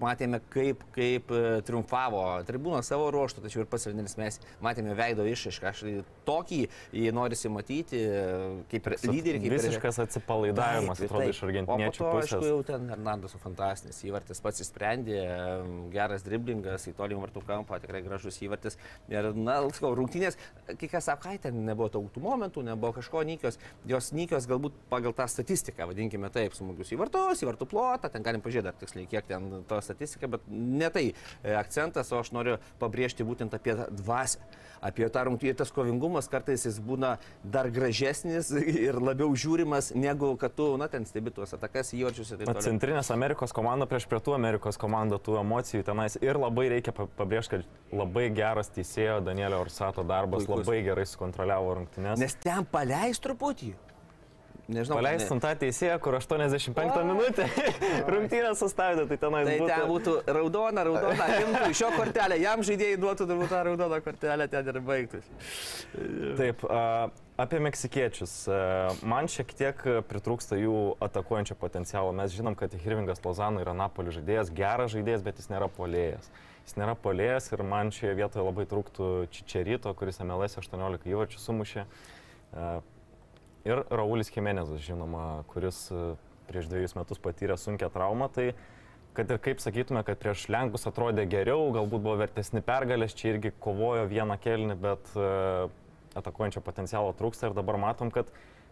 [0.02, 5.72] matėme, kaip, kaip e, triumfavo tribūno savo ruoštų, tačiau ir Vilnius mes matėme veido išaišką.
[5.72, 5.84] Aš
[6.28, 6.62] tokį
[6.98, 8.24] jį norisi matyti e,
[8.72, 9.42] kaip lyderį.
[9.44, 11.36] Kaip visiškas atsipalaidavimas, taip, atrodo, taip.
[11.36, 12.36] iš argentiniečių pusės.
[12.38, 15.20] Aišku, jau ten Hernandas fantastinis įvartis pats įsprendė,
[15.94, 18.78] geras driblingas į tolį vartų kampą, tikrai gražus įvartis.
[19.12, 20.40] Ir, na, sakau, rungtynės,
[20.72, 24.74] kai kas sako, ten nebuvo daug tų momentų, metų nebuvo kažko nykios, jos nykios galbūt
[24.90, 28.78] pagal tą statistiką, vadinkime taip, smūgius į vartus, į vartų plotą, ten galim pažiūrėti dar
[28.80, 31.12] tiksliai, kiek ten to statistika, bet ne tai
[31.44, 34.40] e, akcentas, o aš noriu pabrėžti būtent apie dvasę,
[34.82, 38.52] apie tą rungtynį, tas kovingumas kartais jis būna dar gražesnis
[38.88, 42.66] ir labiau žiūrimas, negu kad tu, na, ten stebi tuos atakas, įvarčius ir taip toliau.
[42.66, 47.96] Centrinės Amerikos komanda prieš Pietų Amerikos komandą tų emocijų tenais ir labai reikia pabrėžti, kad
[48.02, 50.66] labai geras teisėjo Danielio Orsato darbas, Puikus.
[50.66, 52.20] labai gerai sukontroliavo rungtynės.
[52.22, 53.74] Nes ten paleis truputį.
[54.72, 55.00] Nežinau.
[55.02, 55.44] Paleistum ne...
[55.44, 57.48] tą teisėją, kur 85 o, minutę
[58.14, 59.68] rungtynę sustabdė, tai tenai tai būtų.
[59.68, 64.00] Tai ten būtų raudona, raudona, imtų iš jo kortelę, jam žaidėjai duotų turbūt tą raudoną
[64.06, 65.34] kortelę ten ir baigtųsi.
[66.40, 66.64] Taip,
[67.42, 68.36] apie meksikiečius.
[69.08, 70.78] Man šiek tiek pritrūksta jų
[71.10, 72.14] atakuojančio potencialo.
[72.16, 76.32] Mes žinom, kad Hirvingas Lozano yra Napoli žaidėjas, geras žaidėjas, bet jis nėra polėjas.
[76.62, 81.88] Jis nėra polėjas ir man šioje vietoje labai trūktų Čičerito, kuris MLS 18 įvarčių sumušė.
[82.52, 85.88] Ir Raulis Jimenezas, žinoma, kuris
[86.50, 88.52] prieš dviejus metus patyrė sunkę traumą, tai
[89.16, 93.54] kad ir kaip sakytume, kad prieš Lenkus atrodė geriau, galbūt buvo vertesni pergalės, čia irgi
[93.64, 95.14] kovojo vieną kelnį, bet
[96.20, 98.32] atakuojančio potencialo trūksta ir dabar matom, kad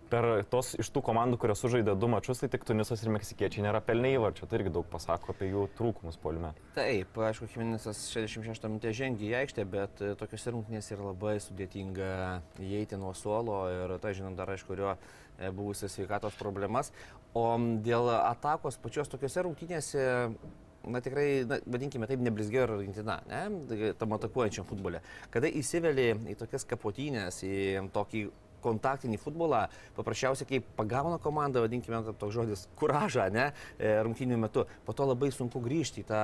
[0.10, 3.82] per tos iš tų komandų, kurios sužaidė du mačius, tai tik Tunisas ir Meksikiečiai nėra
[3.86, 4.48] pelnė įvarčio.
[4.50, 6.52] Tai irgi daug pasako apie jų trūkumus polime.
[6.76, 12.14] Taip, aišku, Chiminisas 66 minutė žengia į aikštę, bet e, tokiuose rungtynėse yra labai sudėtinga
[12.66, 16.94] įeiti nuo suolo ir tai žinant dar, aišku, kurio e, buvusias sveikatos problemas.
[17.38, 17.46] O
[17.86, 20.10] dėl atakos pačios tokiuose rungtynėse
[20.90, 25.02] na tikrai, na, vadinkime taip, neblizgėjo ir Argentina, ne, tam atakuojančiam futbole.
[25.34, 28.24] Kada įsiveli į tokias kapotynės, į tokį
[28.64, 29.66] kontaktinį futbolą,
[29.98, 35.32] paprasčiausiai, kai pagauna komanda, vadinkime toks žodis, kuražą, ne, e, rungtynių metu, po to labai
[35.36, 36.22] sunku grįžti į tą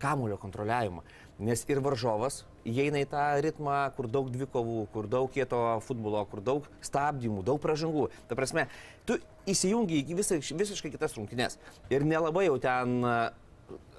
[0.00, 1.04] kamulio kontroliavimą.
[1.40, 6.42] Nes ir varžovas įeina į tą ritmą, kur daug dvikovų, kur daug kieto futbolo, kur
[6.44, 8.08] daug stabdymų, daug pražangų.
[8.28, 8.66] Ta prasme,
[9.08, 9.16] tu
[9.48, 11.56] įsijungi į visai, visiškai kitas rungtynės.
[11.92, 13.00] Ir nelabai jau ten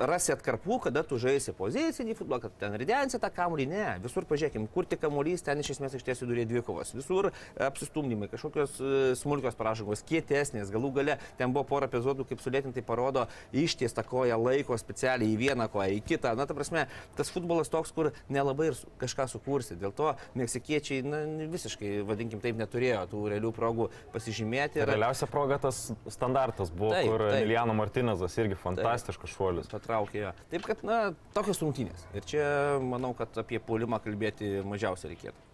[0.01, 3.85] rasi atkarpų, kada tu žaisi pozicinį futbolą, kad ten ridensi tą kamuolį, ne.
[4.03, 6.93] Visur pažiūrėkim, kur tik kamuolys, ten iš esmės iš tiesų durė dvi kovos.
[6.97, 7.29] Visur
[7.61, 13.27] apsistumdymai, kažkokios e, smulkios pražangos, kietesnės, galų gale ten buvo pora epizodų, kaip sulėtintai parodo,
[13.53, 16.33] ištiesta koja laiko specialiai į vieną koją, į kitą.
[16.39, 19.77] Na, ta prasme, tas futbolas toks, kur nelabai ir kažką sukursi.
[19.81, 24.81] Dėl to meksikiečiai, na, visiškai, vadinkim taip, neturėjo tų realių progų pasižymėti.
[24.81, 27.41] Ir Realiausia proga tas standartas buvo, Taip, kur taip.
[27.41, 29.60] Emiliano Martinezas irgi fantastiškas šuolis.
[29.69, 30.17] Patraukė.
[30.25, 30.33] jo.
[30.53, 30.99] Taip kad, na,
[31.35, 32.07] tokios rungtynės.
[32.17, 32.43] Ir čia
[32.81, 35.47] manau, kad apie puolimą kalbėti mažiausiai reikėtų.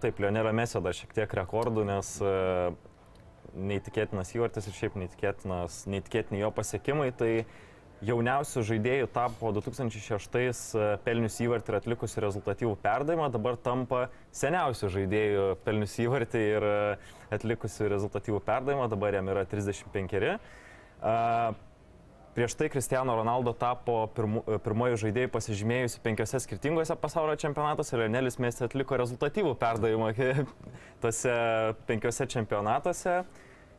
[0.00, 2.14] Taip, Lionelio Mesio dar šiek tiek rekordų, nes
[3.58, 7.10] neįtikėtinas įvartis ir šiaip neįtikėtinas, neįtikėtini jo pasiekimai.
[7.16, 7.32] Tai
[8.04, 14.04] jauniausių žaidėjų tapo 2006 pelnius įvartį ir atlikusi rezultatyvų perdavimą, dabar tampa
[14.38, 16.68] seniausių žaidėjų pelnius įvartį ir
[17.34, 20.38] atlikusi rezultatyvų perdavimą, dabar jam yra 35.
[22.38, 28.38] Prieš tai Cristiano Ronaldo tapo pirmu, pirmoju žaidėju pasižymėjusi penkiose skirtingose pasaulio čempionatuose ir Leonelis
[28.38, 30.12] Messi atliko rezultatyvų perdavimą
[31.02, 31.32] tose
[31.88, 33.16] penkiose čempionatuose.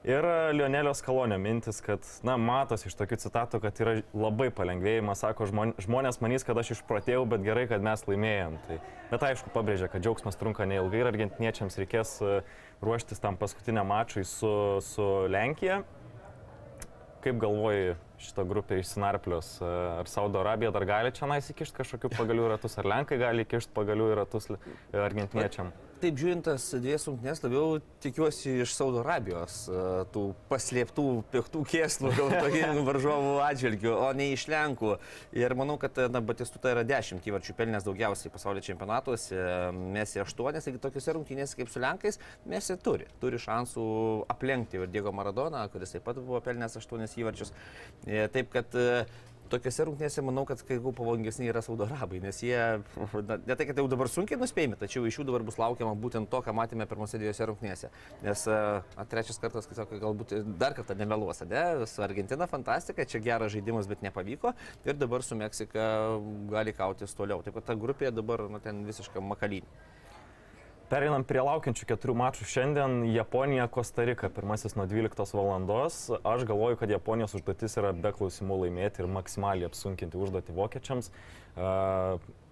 [0.04, 5.48] Ir Lionelio Skalonio mintis, kad, na, matosi iš tokių citatų, kad yra labai palengvėjimas, sako,
[5.48, 8.58] žmon- žmonės manys, kad aš išprotėjau, bet gerai, kad mes laimėjom.
[8.68, 8.82] Tai,
[9.14, 12.42] bet aišku, pabrėžia, kad džiaugsmas trunka neilgai ir argentiniečiams reikės e,
[12.84, 14.52] ruoštis tam paskutiniam mačui su,
[14.84, 15.82] su Lenkija.
[17.20, 19.58] Kaip galvoji, šitą grupę išsinarplios?
[19.62, 23.76] e, Ar Saudo Arabija dar gali čia įsikišti kažkokių pagalių ratus, ar Lenkai gali įkišti
[23.76, 24.48] pagalių ratus
[24.96, 25.74] argentiniečiam?
[26.00, 29.80] Taip, žiūrint tas dvies rungtynės, labiau tikiuosi iš Saudo Arabijos e,
[30.14, 34.94] tų paslėptų piktų kėslų gal tokių varžovų atžvilgių, o ne iš Lenkų.
[35.36, 39.42] Ir manau, kad na, Batistuta yra 10 įvarčių pelnės daugiausiai pasaulio čempionatuose,
[39.76, 43.10] mes į 8, taigi tokiuose rungtynėse kaip su Lenkais mes ir turi.
[43.20, 43.86] Turi šansų
[44.32, 47.52] aplenkti ir Diego Maradoną, kuris taip pat buvo pelnęs 8 įvarčius.
[48.08, 49.04] E, Taip kad e,
[49.50, 52.58] Tokiuose rungtynėse manau, kad kai kuo pavojingesni yra Saudo Arabai, nes jie,
[53.26, 56.30] na, ne tai, kad jau dabar sunkiai nuspėjami, tačiau iš jų dabar bus laukiama būtent
[56.30, 57.90] to, ką matėme pirmose dviejose rungtynėse.
[58.26, 61.64] Nes a, trečias kartas, kai sako, galbūt dar kartą nemeluos, ne?
[61.90, 64.54] Su Argentina fantastika, čia geras žaidimas, bet nepavyko.
[64.86, 65.90] Ir dabar su Meksika
[66.54, 67.42] gali kautis toliau.
[67.46, 69.98] Taip pat ta grupė dabar, na, ten visiškai makalynė.
[70.90, 75.68] Pereinam prie laukiančių keturių mačų šiandien- Japonija, Kostarika, pirmasis nuo 12 val.
[76.26, 81.12] Aš galvoju, kad Japonijos užduotis yra be klausimų laimėti ir maksimaliai apsunkinti užduotį vokiečiams.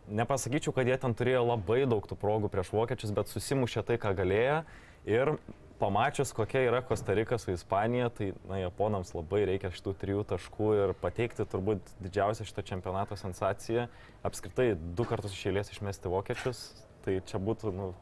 [0.08, 4.14] Nepasakyčiau, kad jie ten turėjo labai daug tų progų prieš vokiečius, bet susimušė tai, ką
[4.14, 4.64] galėjo.
[5.10, 5.38] Ir
[5.80, 10.94] pamačius, kokia yra Kostarika su Ispanija, tai na, Japonams labai reikia šitų trijų taškų ir
[11.02, 13.90] pateikti turbūt didžiausią šito čempionato sensaciją.
[14.22, 16.68] Apskritai du kartus iš eilės išmesti vokiečius,
[17.02, 17.94] tai čia būtų nu,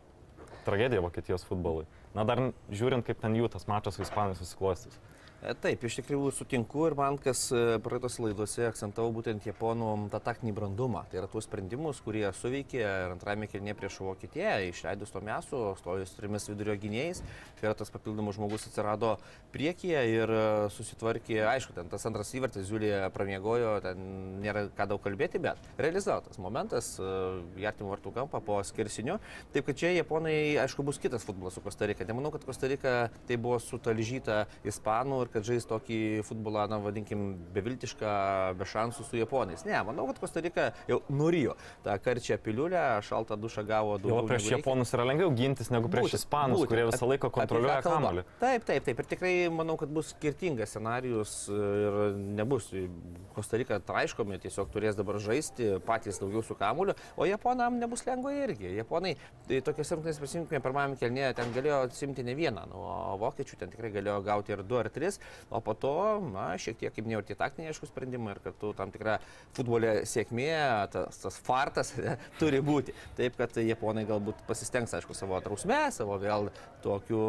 [0.65, 1.85] tragedija Vokietijos futbolui.
[2.15, 4.97] Na dar žiūrint, kaip ten jų tas mačas su Ispanais susiklostys.
[5.45, 10.19] E, Taip, iš tikrųjų sutinku ir man, kas e, praeitos laidose akcentavo būtent japonų tą
[10.25, 11.03] taktinį brandumą.
[11.11, 16.15] Tai yra tuos sprendimus, kurie suveikė ir antrame kilnie prieš Vokietiją, išleidus to mesu, stojus
[16.17, 17.21] trimis vidurio gynėjais.
[17.59, 19.11] Tai yra tas papildomas žmogus atsirado
[19.53, 24.01] priekyje ir e, susitvarkė, aišku, ten tas antras įvartis, Žiulija pramiegojo, ten
[24.41, 29.19] nėra ką daug kalbėti, bet realizuotas momentas, į artimų vartų kampą po skirsiniu.
[29.53, 32.07] Taip kad čia japonai, aišku, bus kitas futbolas su Kostarika.
[32.09, 32.97] Nemanau, kad Kostarika
[33.29, 38.11] tai buvo sutalžyta ispanų ir kad žais tokį futbolą, na, vadinkim, beviltišką,
[38.59, 39.65] be šansų su japonais.
[39.67, 44.23] Ne, manau, kad Kostarika jau nurijo tą karčią piliulę, šaltą dušą gavo daugiau.
[44.29, 44.61] prieš negu reikia.
[44.61, 46.71] japonus yra lengviau gintis negu prieš Būtent, ispanus, būtent.
[46.71, 48.25] kurie visą laiką kontroliuoja kamuolį.
[48.39, 49.01] Taip, taip, taip.
[49.03, 52.71] Ir tikrai manau, kad bus skirtingas scenarius ir nebus.
[53.35, 58.71] Kostarika traiškomi, tiesiog turės dabar žaisti patys daugiau su kamuoliu, o japonam nebus lengva irgi.
[58.77, 59.15] Japonai
[59.49, 63.73] tai tokiuose rungtynėse prisiminkime, pirmajame kelnėje ten galėjo atsimti ne vieną, nu, o vokiečių ten
[63.73, 65.19] tikrai galėjo gauti ir du ar tris,
[65.49, 65.95] o po to,
[66.33, 69.19] na, šiek tiek, kaip minėjau, tie taktiniai aišku sprendimai ir kartu tam tikra
[69.57, 70.51] futbolė sėkmė,
[70.95, 72.95] tas, tas fartas ne, turi būti.
[73.19, 76.51] Taip, kad japonai galbūt pasistengs, aišku, savo trausmę, savo vėl
[76.85, 77.25] tokiu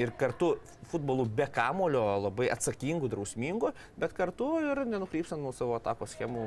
[0.00, 0.54] ir kartu
[0.90, 6.46] futbolu be kamulio, labai atsakingų, drausmingų, bet kartu ir nenukrypstant nuo savo atakos schemų,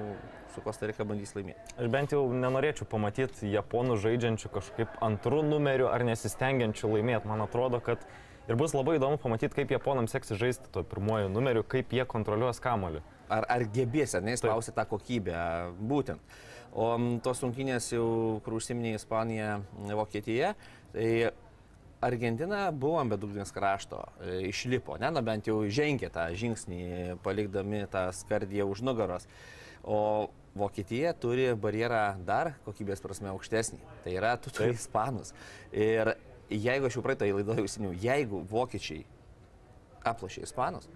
[0.56, 1.78] su Kostarika bandys laimėti.
[1.78, 7.30] Aš bent jau nenorėčiau pamatyti japonų žaidžiančių kažkaip antrų numerių ar nesistengiančių laimėti.
[7.32, 8.04] Man atrodo, kad
[8.48, 12.62] ir bus labai įdomu pamatyti, kaip japonams seksis žaisti to pirmojo numeriu, kaip jie kontroliuos
[12.64, 13.04] kamoliu.
[13.32, 15.38] Ar, ar gebės, ar neįspausti tą kokybę,
[15.80, 16.36] būtent.
[16.74, 16.90] O
[17.24, 18.06] tos rungtynės jau,
[18.46, 19.60] kur užsiminė Ispanija,
[19.94, 20.54] Vokietija,
[20.94, 21.08] tai
[22.04, 27.86] Argentina buvo ant bedugnės krašto, e, išlipo, ne, na bent jau žengė tą žingsnį, palikdami
[27.94, 29.28] tą skardiją už nugaros.
[29.84, 33.80] O Vokietija turi barjerą dar kokybės prasme aukštesnį.
[34.04, 35.34] Tai yra, tu turi ispanus.
[35.72, 36.14] Ir
[36.50, 39.06] jeigu aš jau praeitą laidą užsiminiau, jeigu vokiečiai
[40.10, 40.90] aplošė ispanus,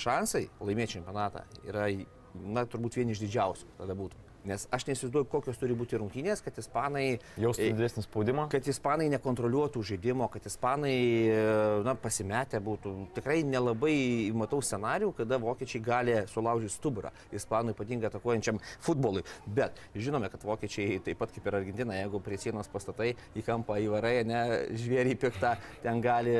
[0.00, 1.86] šansai laimėti čempionatą yra,
[2.34, 4.29] na, turbūt vieni iš didžiausių tada būtų.
[4.48, 7.18] Nes aš neįsivaizduoju, kokios turi būti rungtynės, kad ispanai...
[7.40, 8.46] Jaustų e, didesnį spaudimą.
[8.52, 10.94] Kad ispanai nekontroliuotų žaidimo, kad ispanai
[11.84, 12.94] na, pasimetę būtų.
[13.16, 13.96] Tikrai nelabai
[14.36, 19.24] matau scenarių, kada vokiečiai gali sulaužyti stuburą ispanų ypatingai atakuojančiam futbolui.
[19.46, 23.76] Bet žinome, kad vokiečiai taip pat kaip ir Argentina, jeigu prie sienos pastatai į kampą
[23.84, 24.40] įvarai, ne
[24.80, 26.34] žvėrį piktą, ten gali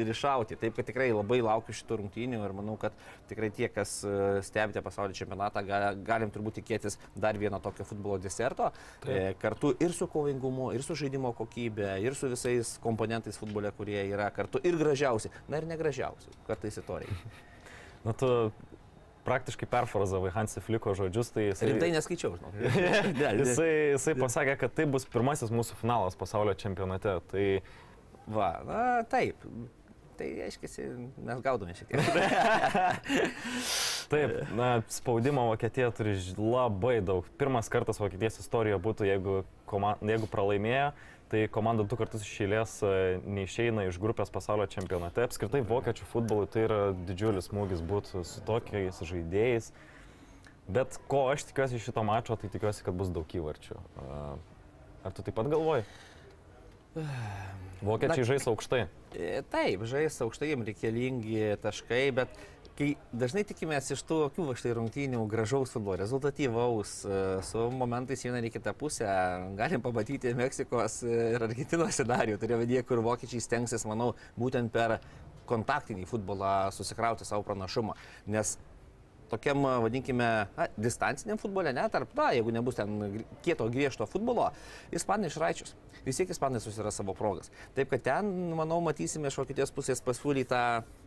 [0.00, 0.58] ir iššauti.
[0.60, 2.96] Taip kad tikrai labai laukiu šitų rungtynių ir manau, kad
[3.30, 8.18] tikrai tie, kas e, stebite pasaulio čempionatą, ga- galim turbūt tikėtis dar vieno tokio futbolo
[8.22, 8.70] deserto.
[9.06, 13.98] E, kartu ir su kovingumu, ir su žaidimo kokybė, ir su visais komponentais futbole, kurie
[14.06, 17.18] yra kartu ir gražiausi, na ir negražiausi, kartais įtoriai.
[18.06, 18.28] Na, tu
[19.26, 21.72] praktiškai perfrazavai Hansi Fliko žodžius, tai jisai...
[21.72, 22.52] Rimtai neskaičiau, žinau.
[23.40, 27.16] Jisai, jisai pasakė, kad tai bus pirmasis mūsų finalas pasaulio čempionate.
[27.32, 27.46] Tai
[28.26, 29.42] Va, na taip.
[30.16, 30.86] Tai aiškiai,
[31.26, 32.06] mes gaudome šiek tiek.
[34.12, 37.28] taip, na, spaudimo Vokietija turi labai daug.
[37.40, 39.36] Pirmas kartas Vokietijos istorijoje būtų, jeigu,
[39.68, 40.88] koma, jeigu pralaimėjo,
[41.28, 42.94] tai komanda du kartus iš eilės e,
[43.26, 45.26] neišeina iš grupės pasaulio čempionate.
[45.26, 49.72] Apskritai vokiečių futbolui tai yra didžiulis smūgis būti su tokiais žaidėjais.
[50.66, 53.78] Bet ko aš tikiuosi iš šito mačo, tai tikiuosi, kad bus daug įvarčių.
[55.06, 55.84] Ar tu taip pat galvoji?
[57.86, 58.86] Vokiečiai Na- žais aukštai.
[59.14, 62.32] E, Taip, žais aukštai, jiems reikalingi taškai, bet
[62.76, 68.40] kai dažnai tikimės iš tų va štai rungtynių gražaus futbolo, rezultatyvaus, e, su momentais viena
[68.40, 69.08] ir į kitą pusę,
[69.56, 74.98] galim pamatyti Meksikos ir Argentinos scenarių, turiu vedėję, kur vokiečiai stengsis, manau, būtent per
[75.46, 77.94] kontaktinį futbolą susikrauti savo pranašumą.
[78.26, 78.56] Nes
[79.30, 84.50] tokiam, vadinkime, na, distanciniam futbole, net tarp, na, jeigu nebus ten kieto griežto futbolo,
[84.94, 85.74] ispanai išraičius.
[86.06, 87.50] Vis tiek ispanai susiras savo progas.
[87.74, 90.60] Taip kad ten, manau, matysime iš Vokietijos pusės pasiūlytą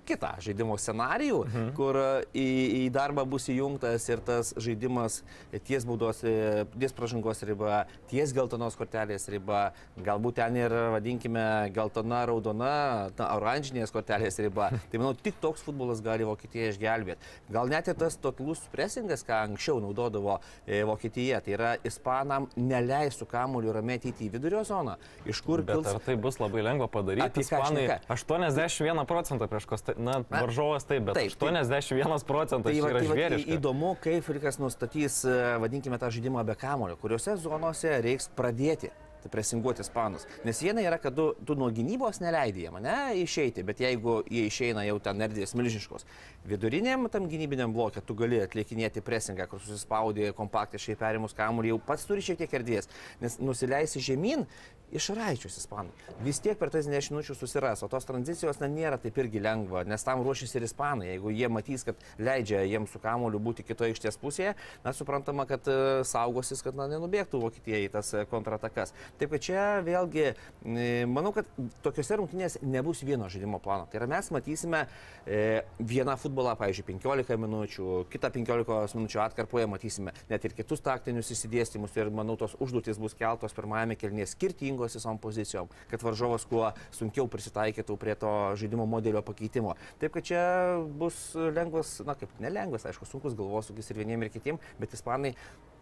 [0.08, 1.70] kitą žaidimo scenarijų, mhm.
[1.78, 2.00] kur
[2.34, 2.48] į,
[2.80, 5.22] į darbą bus įjungtas ir tas žaidimas
[5.68, 9.70] ties baudos, e, ties pražangos riba, ties geltonos kortelės riba,
[10.06, 12.74] galbūt ten ir, vadinkime, geltona, raudona,
[13.18, 14.70] ta oranžinės kortelės riba.
[14.90, 17.34] Tai manau, tik toks futbolas gali Vokietiją išgelbėti.
[17.54, 23.28] Gal net ir tas totalus presingas, ką anksčiau naudodavo e, Vokietija, tai yra ispanam neleistų
[23.30, 24.96] kamuoliu ramiai ateiti į vidurio zoną,
[25.30, 25.90] iš kur Bet kils...
[25.92, 27.44] ar tai bus labai lengva padaryti?
[27.44, 28.00] Ispanai šneka?
[28.14, 32.90] 81 procentą prieš Kostą, na, varžovas taip, bet taip, tai- 81 procentas Tai, tai va,
[32.90, 33.58] yra tai va, į- žvėriška.
[33.60, 38.90] įdomu, kaip Frikas nustatys, e, vadinkime, tą žaidimą be kamulio, kuriuose zonose reiks pradėti.
[39.20, 40.24] Tai presinguoti ispanus.
[40.48, 44.46] Nes viena yra, kad tu, tu nuo gynybos neleidai jiem, ne, išeiti, bet jeigu jie
[44.48, 46.08] išeina jau ten erdvės milžiniškos,
[46.48, 52.08] viduriniam tam gynybiniam blokė tu gali atlikinėti presingą, kur susispaudė kompaktiškai perimus kamuolį, jau pats
[52.08, 52.88] turi šiek tiek erdvės,
[53.20, 54.48] nes nusileisi žemyn,
[54.96, 55.94] išraičius ispanų.
[56.26, 59.84] Vis tiek per tas 10 minučių susiras, o tos tranzicijos na, nėra taip irgi lengva,
[59.88, 61.10] nes tam ruošiasi ir ispanai.
[61.12, 64.56] Jeigu jie matys, kad leidžia jiems su kamuoliu būti kitoje aikštės pusėje,
[64.86, 65.78] na, suprantama, kad e,
[66.10, 68.96] saugosis, kad na, nenubėgtų Vokietija į tas e, kontratakas.
[69.20, 71.50] Taip kad čia vėlgi, e, manau, kad
[71.86, 73.88] tokiuose rungtynėse nebus vieno žaidimo plano.
[73.90, 74.86] Tai yra mes matysime
[75.26, 81.32] e, vieną futbolą, pavyzdžiui, 15 minučių, kitą 15 minučių atkarpoje matysime net ir kitus taktinius
[81.34, 86.70] įsidėstymus ir manau, tos užduotis bus keltos pirmajame kelnėje skirtingos visom pozicijom, kad varžovas kuo
[86.96, 89.76] sunkiau prisitaikytų prie to žaidimo modelio pakeitimo.
[90.02, 90.44] Taip kad čia
[91.00, 95.36] bus lengvas, na kaip nelengvas, aišku, sunkus galvosūkis ir vieniem ir kitiem, bet ispanai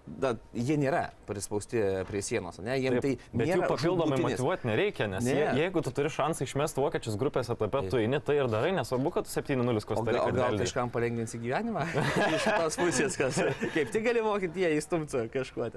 [0.08, 2.78] da, jie nėra prispausti prie sienos, ne?
[2.80, 4.38] Jiems tai Bet jų papildomai žūtbūtinis.
[4.38, 5.34] motivuoti nereikia, nes Ne.
[5.36, 9.12] je, jeigu tu turi šansą išmesti vokiečius grupės etape, tu eini tai ir darai, nesvarbu,
[9.18, 10.64] kad tu 7-0 O gal, o Kostarika gal gali.
[10.64, 11.84] kažkam palengvinsi gyvenimą?
[12.38, 13.42] Iš šitos pusės, kas
[13.76, 15.70] kaip tik gali mokyti jie įstumti kažkuo.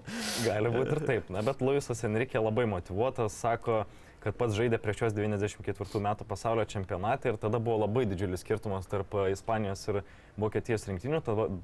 [0.47, 1.31] Gali būti ir taip.
[1.35, 3.83] Na, bet Luisas Enrique labai motivuotas, sako,
[4.20, 8.88] kad pats žaidė prieš šios 94 metų pasaulio čempionatą ir tada buvo labai didžiulis skirtumas
[8.90, 10.02] tarp e, Ispanijos ir
[10.40, 11.22] Vokietijos rinktinių.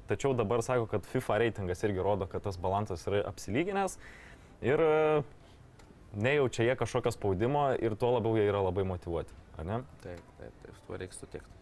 [0.09, 3.99] Tačiau dabar sako, kad FIFA reitingas irgi rodo, kad tas balansas yra apsilyginęs
[4.65, 4.95] ir e,
[6.17, 9.37] nejaučia jie kažkokio spaudimo ir tuo labiau jie yra labai motivuoti.
[9.57, 9.77] ar ne?
[10.03, 11.57] Taip, taip, taip, tuo reikia sutikti.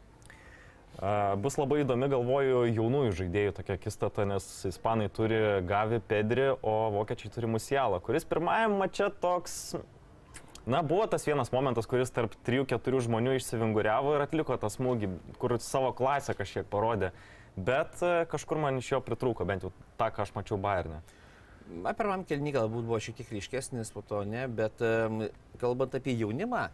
[1.43, 7.33] Bus labai įdomi, galvoju, jaunųjų žaidėjų tokia kistata, nes ispanai turi Gavi Pedri, o vokiečiai
[7.35, 9.57] turi Musialą, kuris pirmajam mače toks,
[10.66, 15.11] na, buvo tas vienas momentas, kuris tarp 3-4 žmonių išsivinguriavo ir atliko tą smūgį,
[15.41, 17.11] kur savo klasę kažkiek parodė.
[17.55, 21.03] Bet e, kažkur man iš jo pritrūko, bent jau tą, ką aš mačiau Bayernė.
[21.66, 24.82] Na, pirmam kelnį galbūt buvo šiek tiek ryškesnis, po to ne, bet
[25.61, 26.68] kalbant apie jaunimą,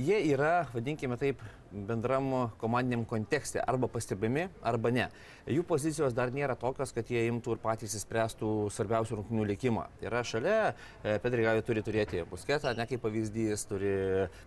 [0.00, 5.08] jie yra, vadinkime taip, bendram komandiniam kontekste arba pastebimi, arba ne.
[5.50, 9.86] Jų pozicijos dar nėra tokios, kad jie imtų ir patys įspręstų svarbiausių rungtynių likimą.
[9.98, 10.58] Tai yra šalia,
[11.02, 13.94] e, Pedrigavi turi turėti Busketą, ne kaip pavyzdys, turi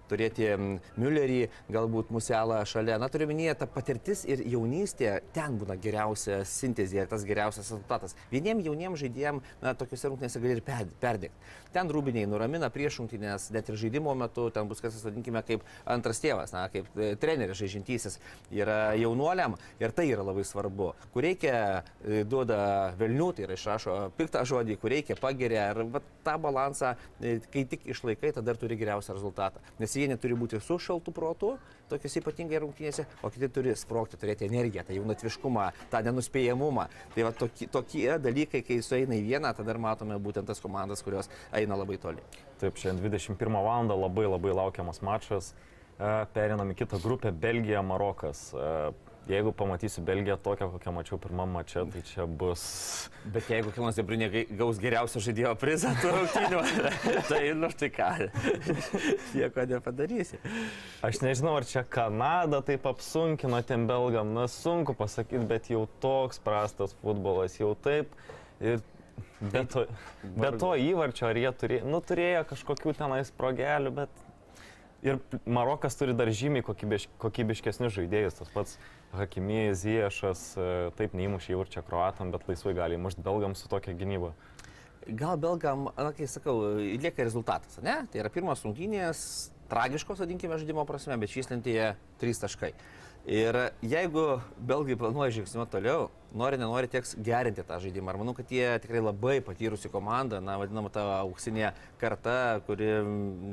[0.07, 0.47] turėti
[0.95, 1.41] Müllerį,
[1.73, 2.95] galbūt Muselą šalia.
[3.01, 8.15] Na, turiu minėti, ta patirtis ir jaunystė, ten būna geriausia sintezė ir tas geriausias rezultatas.
[8.31, 11.51] Vieniem jauniem žaidėjim, na, tokiuose rungtynėse gali ir per- perdegti.
[11.75, 16.23] Ten rūbiniai nuramina prieš rungtynės, net ir žaidimo metu, ten bus kas, vadinkime, kaip antras
[16.23, 18.19] tėvas, na, kaip e, treneris žaidžiantysis
[18.53, 20.92] yra jaunuoliam ir tai yra labai svarbu.
[21.13, 26.01] Kur reikia, e, duoda velnių, tai yra išrašo piktą žodį, kur reikia, pageria ir va,
[26.25, 29.61] tą balansą, e, kai tik išlaikai, tada turi geriausią rezultatą.
[29.77, 31.51] Nes jie neturi būti su šaltu protu,
[31.91, 36.87] tokiuose ypatingai rungtynėse, o kiti turi sprokti, turėti energiją, tą jaunatviškumą, tą nenuspėjamumą.
[37.13, 41.29] Tai va tokie, tokie dalykai, kai sueina į vieną, tada matome būtent tas komandas, kurios
[41.53, 42.25] eina labai toli.
[42.57, 43.85] Taip, šiandien 21 val.
[43.93, 45.53] labai labai laukiamas mačas.
[45.99, 48.53] E, Perinam į kitą grupę- Belgija, Marokas.
[49.27, 52.63] Jeigu pamatysiu Belgiją tokią, kokią mačiau pirmam mače, tai čia bus...
[53.31, 54.27] Bet jeigu Kilmas Debrinė
[54.59, 56.63] gaus geriausio žaidėjo prizą tų rungtynių,
[57.29, 58.09] tai nu štai ką,
[59.37, 60.41] nieko nepadarysi.
[61.07, 66.43] Aš nežinau, ar čia Kanada taip apsunkino tiem belgam, na sunku pasakyti, bet jau toks
[66.43, 68.11] prastas futbolas, jau taip.
[68.59, 68.83] Ir
[69.39, 69.85] be to,
[70.35, 74.23] be to įvarčio, ar jie turėjo, nu, turėjo kažkokių tenais progelių, bet...
[75.03, 78.77] Ir Marokas turi dar žymiai kokybiš, kokybiškesnius žaidėjus, tas pats
[79.11, 84.31] Hakimi, Ziešas, e, taip neįmušė įvarčio kroatam, bet laisvai gali įmušti belgam su tokia gynyba.
[85.19, 87.97] Gal belgam, na, kai sakau, lieka rezultatas, ne?
[88.07, 89.25] Tai yra pirmas rungtynės,
[89.73, 91.89] tragiškos, vadinkime, žaidimo prasme, bet šyslentėje
[92.23, 92.71] trys taškai.
[93.23, 98.11] Ir jeigu belgai planuoja žingsniuoti toliau, nori, nenori, teks gerinti tą žaidimą.
[98.11, 101.69] Ir manau, kad jie tikrai labai patyrusi komanda, na, vadinama ta auksinė
[102.01, 102.89] karta, kuri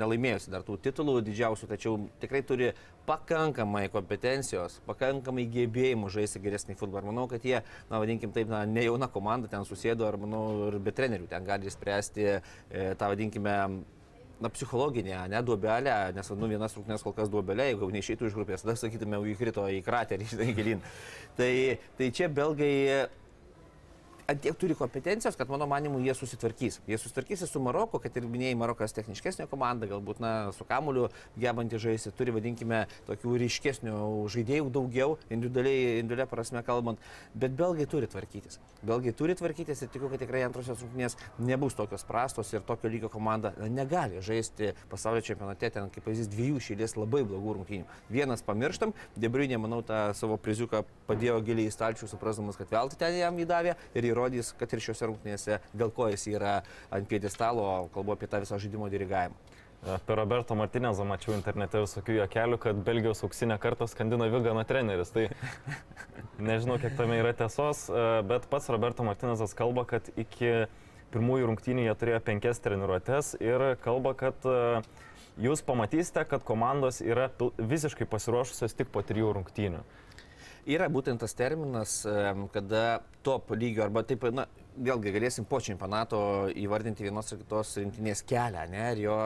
[0.01, 2.73] nelaimėjusi dar tų titulų didžiausių, tačiau tikrai turi
[3.07, 7.05] pakankamai kompetencijos, pakankamai gebėjimų žaisti geresnį futbolą.
[7.05, 7.61] Ir manau, kad jie,
[7.93, 10.43] na, vadinkim taip, na, ne jauna komanda ten susėdo, ar manau,
[10.73, 12.41] ir be trenerių ten gali spręsti e,
[12.99, 13.57] tą, vadinkime,
[14.41, 18.65] na, psichologinė, ne duobelė, nes, nu, vienas rungtynės kol kas duobelė, jeigu neišeitų iš grupės,
[18.65, 20.85] tada sakytume, jau įkrito į kraterį, žinai, gilin.
[21.39, 21.53] Tai,
[21.99, 22.73] tai čia belgai
[24.39, 26.81] tiek turi kompetencijos, kad mano manimu jie susitvarkys.
[26.87, 31.09] Jie susitvarkys su Maroku, kad ir minėjai, Marokas techniškesnė komanda, galbūt na, su kamuliu
[31.41, 33.95] gebanti žaisti, turi, vadinkime, tokių ryškesnių
[34.31, 37.01] žaidėjų daugiau, individualiai, individualiai prasme kalbant,
[37.35, 38.61] bet belgai turi tvarkytis.
[38.87, 43.11] Belgai turi tvarkytis ir tikiu, kad tikrai antrosios rungtynės nebus tokios prastos ir tokio lygio
[43.13, 47.89] komanda negali žaisti pasaulio čempionate ten, kaip pavyzdys, dviejų šėlės labai blogų rungtynių.
[48.13, 53.17] Vienas pamirštam, Debriunė, manau, tą savo priziuką padėjo giliai į stalčių, suprasdamas, kad veltui ten
[53.19, 56.61] jam įdavė ir įrodys, kad ir šiuose rungtynėse dėl ko jis yra
[56.93, 59.37] ant piedestalo, kalbu apie tą visą žaidimo dirigavimą.
[59.81, 65.13] E, Per Roberto Martinezą mačiau internete visokių juokelių, kad Belgijos auksinę kartą skandino Vigano treneris.
[65.15, 65.29] Tai
[66.51, 70.67] nežinau, kiek tame yra tiesos, e, bet pats Roberto Martinezas kalba, kad iki
[71.11, 74.83] pirmųjų rungtynių jie turėjo penkias treniruotės ir kalba, kad e,
[75.41, 79.81] jūs pamatysite, kad komandos yra visiškai pasiruošusios tik po trijų rungtynių.
[80.69, 82.03] Yra būtent tas terminas,
[82.53, 84.45] kada top lygio arba taip, na,
[84.81, 86.19] vėlgi galėsim po čempionato
[86.59, 89.17] įvardinti vienos ar kitos rinktinės kelią, ne, ir jo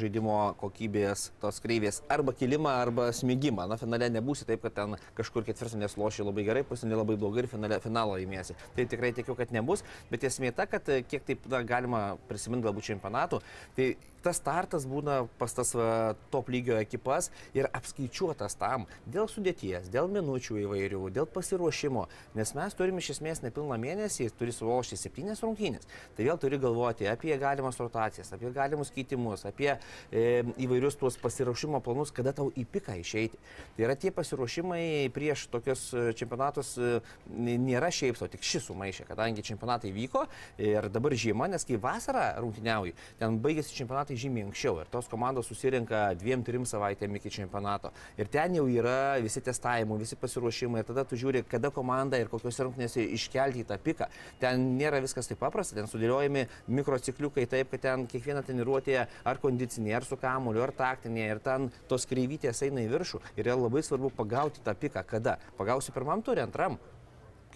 [0.00, 3.66] žaidimo kokybės, tos kreivės arba kilimą, arba smigimą.
[3.70, 7.50] Na, finale nebūsi taip, kad ten kažkur ketvirtinės lošia labai gerai, pusinė labai blogai ir
[7.52, 8.56] finale, finalo įmėsi.
[8.76, 12.66] Tai tikrai tikiu, kad nebus, bet esmė ta, kad e, kiek taip na, galima prisiminti
[12.66, 13.42] galbūt čempionatų,
[13.78, 19.90] tai tas startas būna pas tas va, top lygio ekipas ir apskaičiuotas tam dėl sudėties,
[19.92, 22.06] dėl minučių įvairių, dėl pasiruošimo,
[22.38, 25.88] nes mes turime iš esmės nepilną mėnesį, turi sulošti septynės rungtynės.
[26.16, 31.82] Tai vėl turi galvoti apie galimas rotacijas, apie galimus keitimus, apie e, įvairius tuos pasiruošimo
[31.84, 33.40] planus, kada tau į piką išeiti.
[33.76, 36.94] Tai yra tie pasiruošimai prieš tokius e, čempionatus e,
[37.34, 40.24] nėra šiaip, o tik šis sumaišė, kadangi čempionatai vyko
[40.62, 45.48] ir dabar žiema, nes kai vasarą rungtyniauji, ten baigėsi čempionatai žymiai anksčiau ir tos komandos
[45.50, 47.92] susirinka dviem, trim savaitėm iki čempionato.
[48.20, 52.30] Ir ten jau yra visi testavimai, visi pasiruošimai ir tada tu žiūri, kada komanda ir
[52.32, 54.08] kokiuose rungtynėse iškelti į tą piką.
[54.42, 59.94] Ten nėra viskas taip paprasta, ten sudėliojami mikrocikliukai taip, kad ten kiekviena treniruotė ar kondicinė,
[59.98, 63.22] ar su kamuliu, ar taktinė, ir ten tos kreivytės eina į viršų.
[63.36, 65.38] Ir yra labai svarbu pagauti tą piką, kada.
[65.58, 66.78] Pagausi pirmam turė, antram,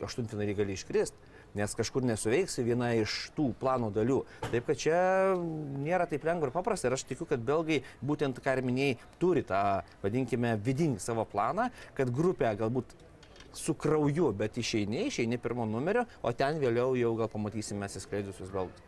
[0.04, 1.28] aštuntfinalį gali iškristi.
[1.59, 4.20] Nes kažkur nesuveiksi viena iš tų plano dalių.
[4.52, 4.98] Taip kad čia
[5.82, 6.86] nėra taip lengva ir paprasta.
[6.88, 9.62] Ir aš tikiu, kad belgai, būtent ką ir minėjai, turi tą,
[10.04, 12.94] vadinkime, vidinį savo planą, kad grupė galbūt
[13.59, 18.88] su krauju, bet išeini, išeini pirmo numerio, o ten vėliau jau gal pamatysime atsiskleidusius belgus.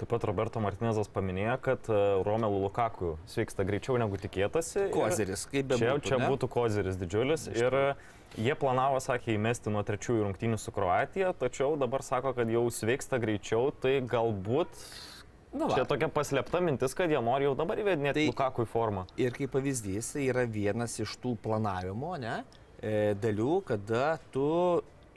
[0.00, 4.86] Taip pat Roberto Martinezas paminėjo, kad e, Romelu Lukaku sveiksta greičiau negu tikėtasi.
[4.94, 6.28] Kozeris, kaip be Čia, būtų, čia ne?
[6.32, 7.44] būtų kozeris didžiulis.
[7.52, 7.82] Ir e,
[8.40, 13.20] jie planavo, sakė, įmesti nuo trečiųjų rungtynių su Kroatija, tačiau dabar sako, kad jau sveiksta
[13.20, 14.72] greičiau, tai galbūt
[15.50, 15.88] Nu, čia va.
[15.90, 18.30] tokia paslėpta mintis, kad jie nori jau dabar įvedinėti Tai-.
[18.30, 19.04] Lukaku į formą.
[19.20, 22.38] Ir kaip pavyzdys, tai yra vienas iš tų planavimo ne,
[22.78, 24.46] e, dalių, kada tu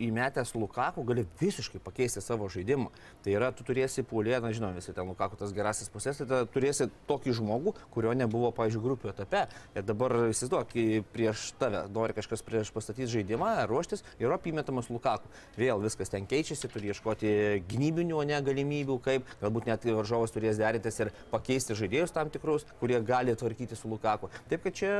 [0.07, 2.89] įmetęs Lukaku gali visiškai pakeisti savo žaidimą.
[3.23, 6.89] Tai yra, tu turėsi pūlė, na žinoma, visi ten Lukaku tas gerasis pusės, tai turėsi
[7.09, 9.45] tokį žmogų, kurio nebuvo, pavyzdžiui, grupių etape.
[9.77, 10.75] Ir dabar įsivaizduok,
[11.13, 15.31] prieš tave nori kažkas prieš pastatyti žaidimą, ruoštis ir apimetamas Lukaku.
[15.59, 17.33] Vėl viskas ten keičiasi, turi ieškoti
[17.69, 22.67] gynybinių, o ne galimybių, kaip galbūt net varžovas turės derintis ir pakeisti žaidėjus tam tikrus,
[22.81, 24.31] kurie gali tvarkyti su Lukaku.
[24.49, 24.93] Taip kad čia,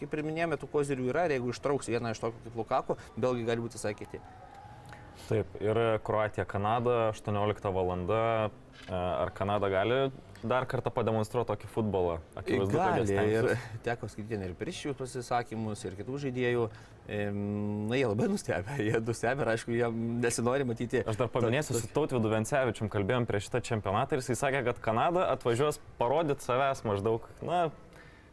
[0.00, 3.48] kaip ir minėjome, tų kozirių yra ir jeigu ištrauks vieną iš tokių kaip Lukaku, belgai
[3.50, 4.21] gali būti visai kiti.
[5.28, 7.94] Taip, ir Kroatija, Kanada, 18 val.
[8.90, 9.98] Ar Kanada gali
[10.42, 12.16] dar kartą pademonstruoti tokį futbolą?
[12.36, 13.48] Akivaizdu, Gali ir
[13.84, 16.64] teko skaityti ir Priščių pasisakymus, ir kitų žaidėjų.
[17.06, 19.88] Na, jie labai nustebė, jie nustebė ir aišku, jie
[20.22, 21.04] nesinori matyti.
[21.06, 25.28] Aš dar paminėsiu, su Tautvidu Vencevičium kalbėjom prieš šitą čempionatą ir jisai sakė, kad Kanada
[25.32, 27.64] atvažiuos parodyti savęs maždaug, na,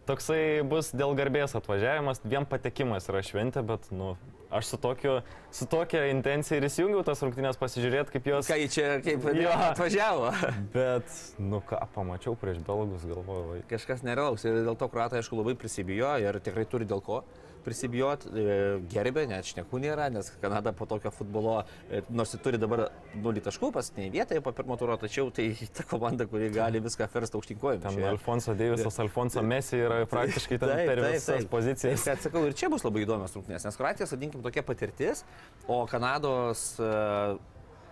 [0.10, 4.16] toksai bus dėl garbės atvažiavimas, vien patekimas yra šventė, bet, nu,
[4.52, 5.20] aš su, tokiu,
[5.52, 8.50] su tokia intencija ir įsijungiau tas rungtynės pasižiūrėti, kaip jos...
[8.50, 9.54] Jie čia kaip Jo.
[9.72, 10.32] atvažiavo.
[10.74, 13.60] Bet, nu ką, pamačiau prieš belgus, galvoju, vai.
[13.70, 17.24] Kažkas nerealaus ir dėl to kruatai, aišku, labai prisibijo ir tikrai turi dėl ko
[17.66, 18.56] prisibijot, e,
[18.92, 23.44] gerbė, net šnekų nėra, nes Kanada po tokio futbolo, e, nors ir turi dabar 0
[23.46, 27.84] taškų paskutinėje vietoje po pirmo turo, tačiau tai ta komanda, kuri gali viską ferst aukštinkojim.
[27.86, 31.52] Ten Alfonso Deivisas, Alfonso Messi yra praktiškai ten Taip, per taip, visas taip.
[31.52, 32.08] pozicijas.
[32.10, 35.26] Kad sakau, ir čia bus labai įdomios rungtynės, nes Kroatijos, vadinkim, tokia patirtis,
[35.68, 36.94] o Kanados e,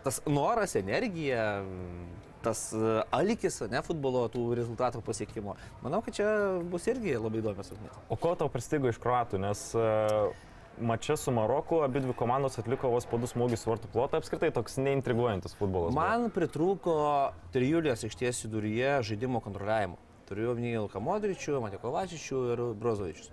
[0.07, 1.47] tas noras, energija,
[2.47, 6.27] tas e, alikis, ne futbolo tų rezultatų pasiekimo, manau, kad čia
[6.71, 8.03] bus irgi labai įdomios rungtynės.
[8.09, 10.31] O ko tau pristigo iš kruatų, nes uh,
[10.79, 14.51] mačia su Maroku abi dvi komandos atliko vos po du smūgius į vartų plotą, apskritai
[14.53, 15.93] toks neintriguojantis futbolas.
[15.93, 16.01] buvo.
[16.01, 16.97] Man pritrūko
[17.55, 19.97] trijulės aikštės viduryje žaidimo kontroliavimo.
[20.27, 23.31] Turiu omeny Ilką Modričių, Matikovačičių ir Brozovičius.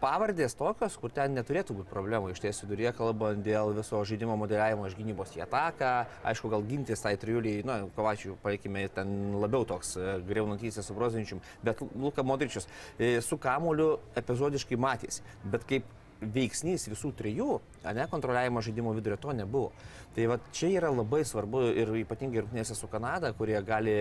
[0.00, 4.88] Pavardės tokios, kur ten neturėtų būti problemų iš ties viduryje, kalbant dėl viso žaidimo modeliavimo
[4.88, 5.92] iš gynybos į ataką.
[6.30, 11.42] Aišku, gal gintis tai triuliai, na, Kovačių, palikime, ten labiau toks e, greunantysis su Brozovičium,
[11.64, 12.68] bet Luka Modričius
[12.98, 15.24] e, su kamuoliu epizodiškai matėsi.
[15.48, 15.88] Bet kaip
[16.20, 19.72] veiksnys visų trijų, ne, kontroliavimo žaidimo vidurio to nebuvo.
[20.14, 23.94] Tai va čia yra labai svarbu ir ypatingai rungtynėse su Kanada, kurie gali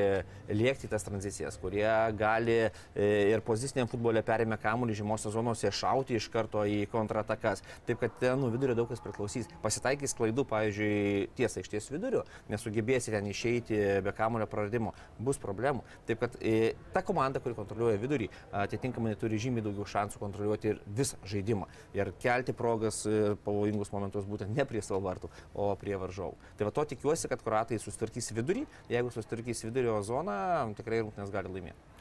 [0.45, 1.87] lėkti tas tranzicijas, kurie
[2.19, 7.63] gali e, ir poziciniam futbole perėmę kamuolį žemosios zonose šauti iš karto į kontratakas.
[7.87, 9.49] Taip kad ten nuo vidurio daug kas priklausys.
[9.63, 12.21] Pasitaikys klaidų, pavyzdžiui, tiesa iš ties vidurio,
[12.53, 15.81] nesugebėsi ten išeiti be kamuolio praradimo, bus problemų.
[16.05, 18.29] Taip kad e, ta komanda, kuri kontroliuoja vidurį,
[18.61, 21.71] atitinkamai turi žymiai daugiau šansų kontroliuoti ir visą žaidimą.
[21.97, 26.35] Ir kelti progas ir pavojingus momentus būtent ne prie savo vartų, o prie varžovų.
[26.59, 28.65] Tai va to tikiuosi, kad kuratai sustvarkys vidurį.
[28.91, 31.93] Jeigu sustvarkys vidurio zoną, tikrai rungtynės gali laimėti.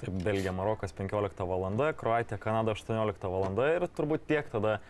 [0.00, 1.92] Taip, Belgija, Marokas 15 val.
[1.96, 3.58] Kroatija, Kanada 18 val.
[3.68, 4.80] ir turbūt tiek tada e,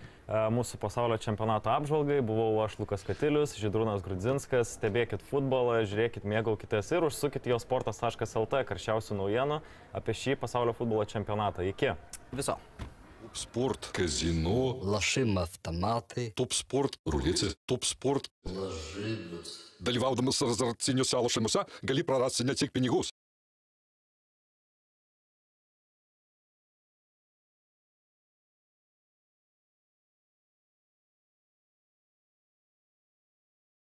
[0.55, 2.21] mūsų pasaulio čempionato apžvalgai.
[2.23, 4.77] Buvau aš Lukas Katilius, Židrūnas Grudzinskas.
[4.79, 9.59] Stebėkit futbolą, žiūrėkit, mėgaukitės ir užsukit jo sportas.lt karščiausių naujienų
[9.99, 11.67] apie šį pasaulio futbolo čempionatą.
[11.75, 11.97] Iki.
[12.31, 12.61] Viso.
[13.34, 16.32] Спорт, казино, Лашим автомати.
[16.36, 18.30] топ-спорт, рулети, топ-спорт.
[19.82, 23.12] Dalyvaudamas azartiniuose lošimuose gali prarasti ne tik pinigus.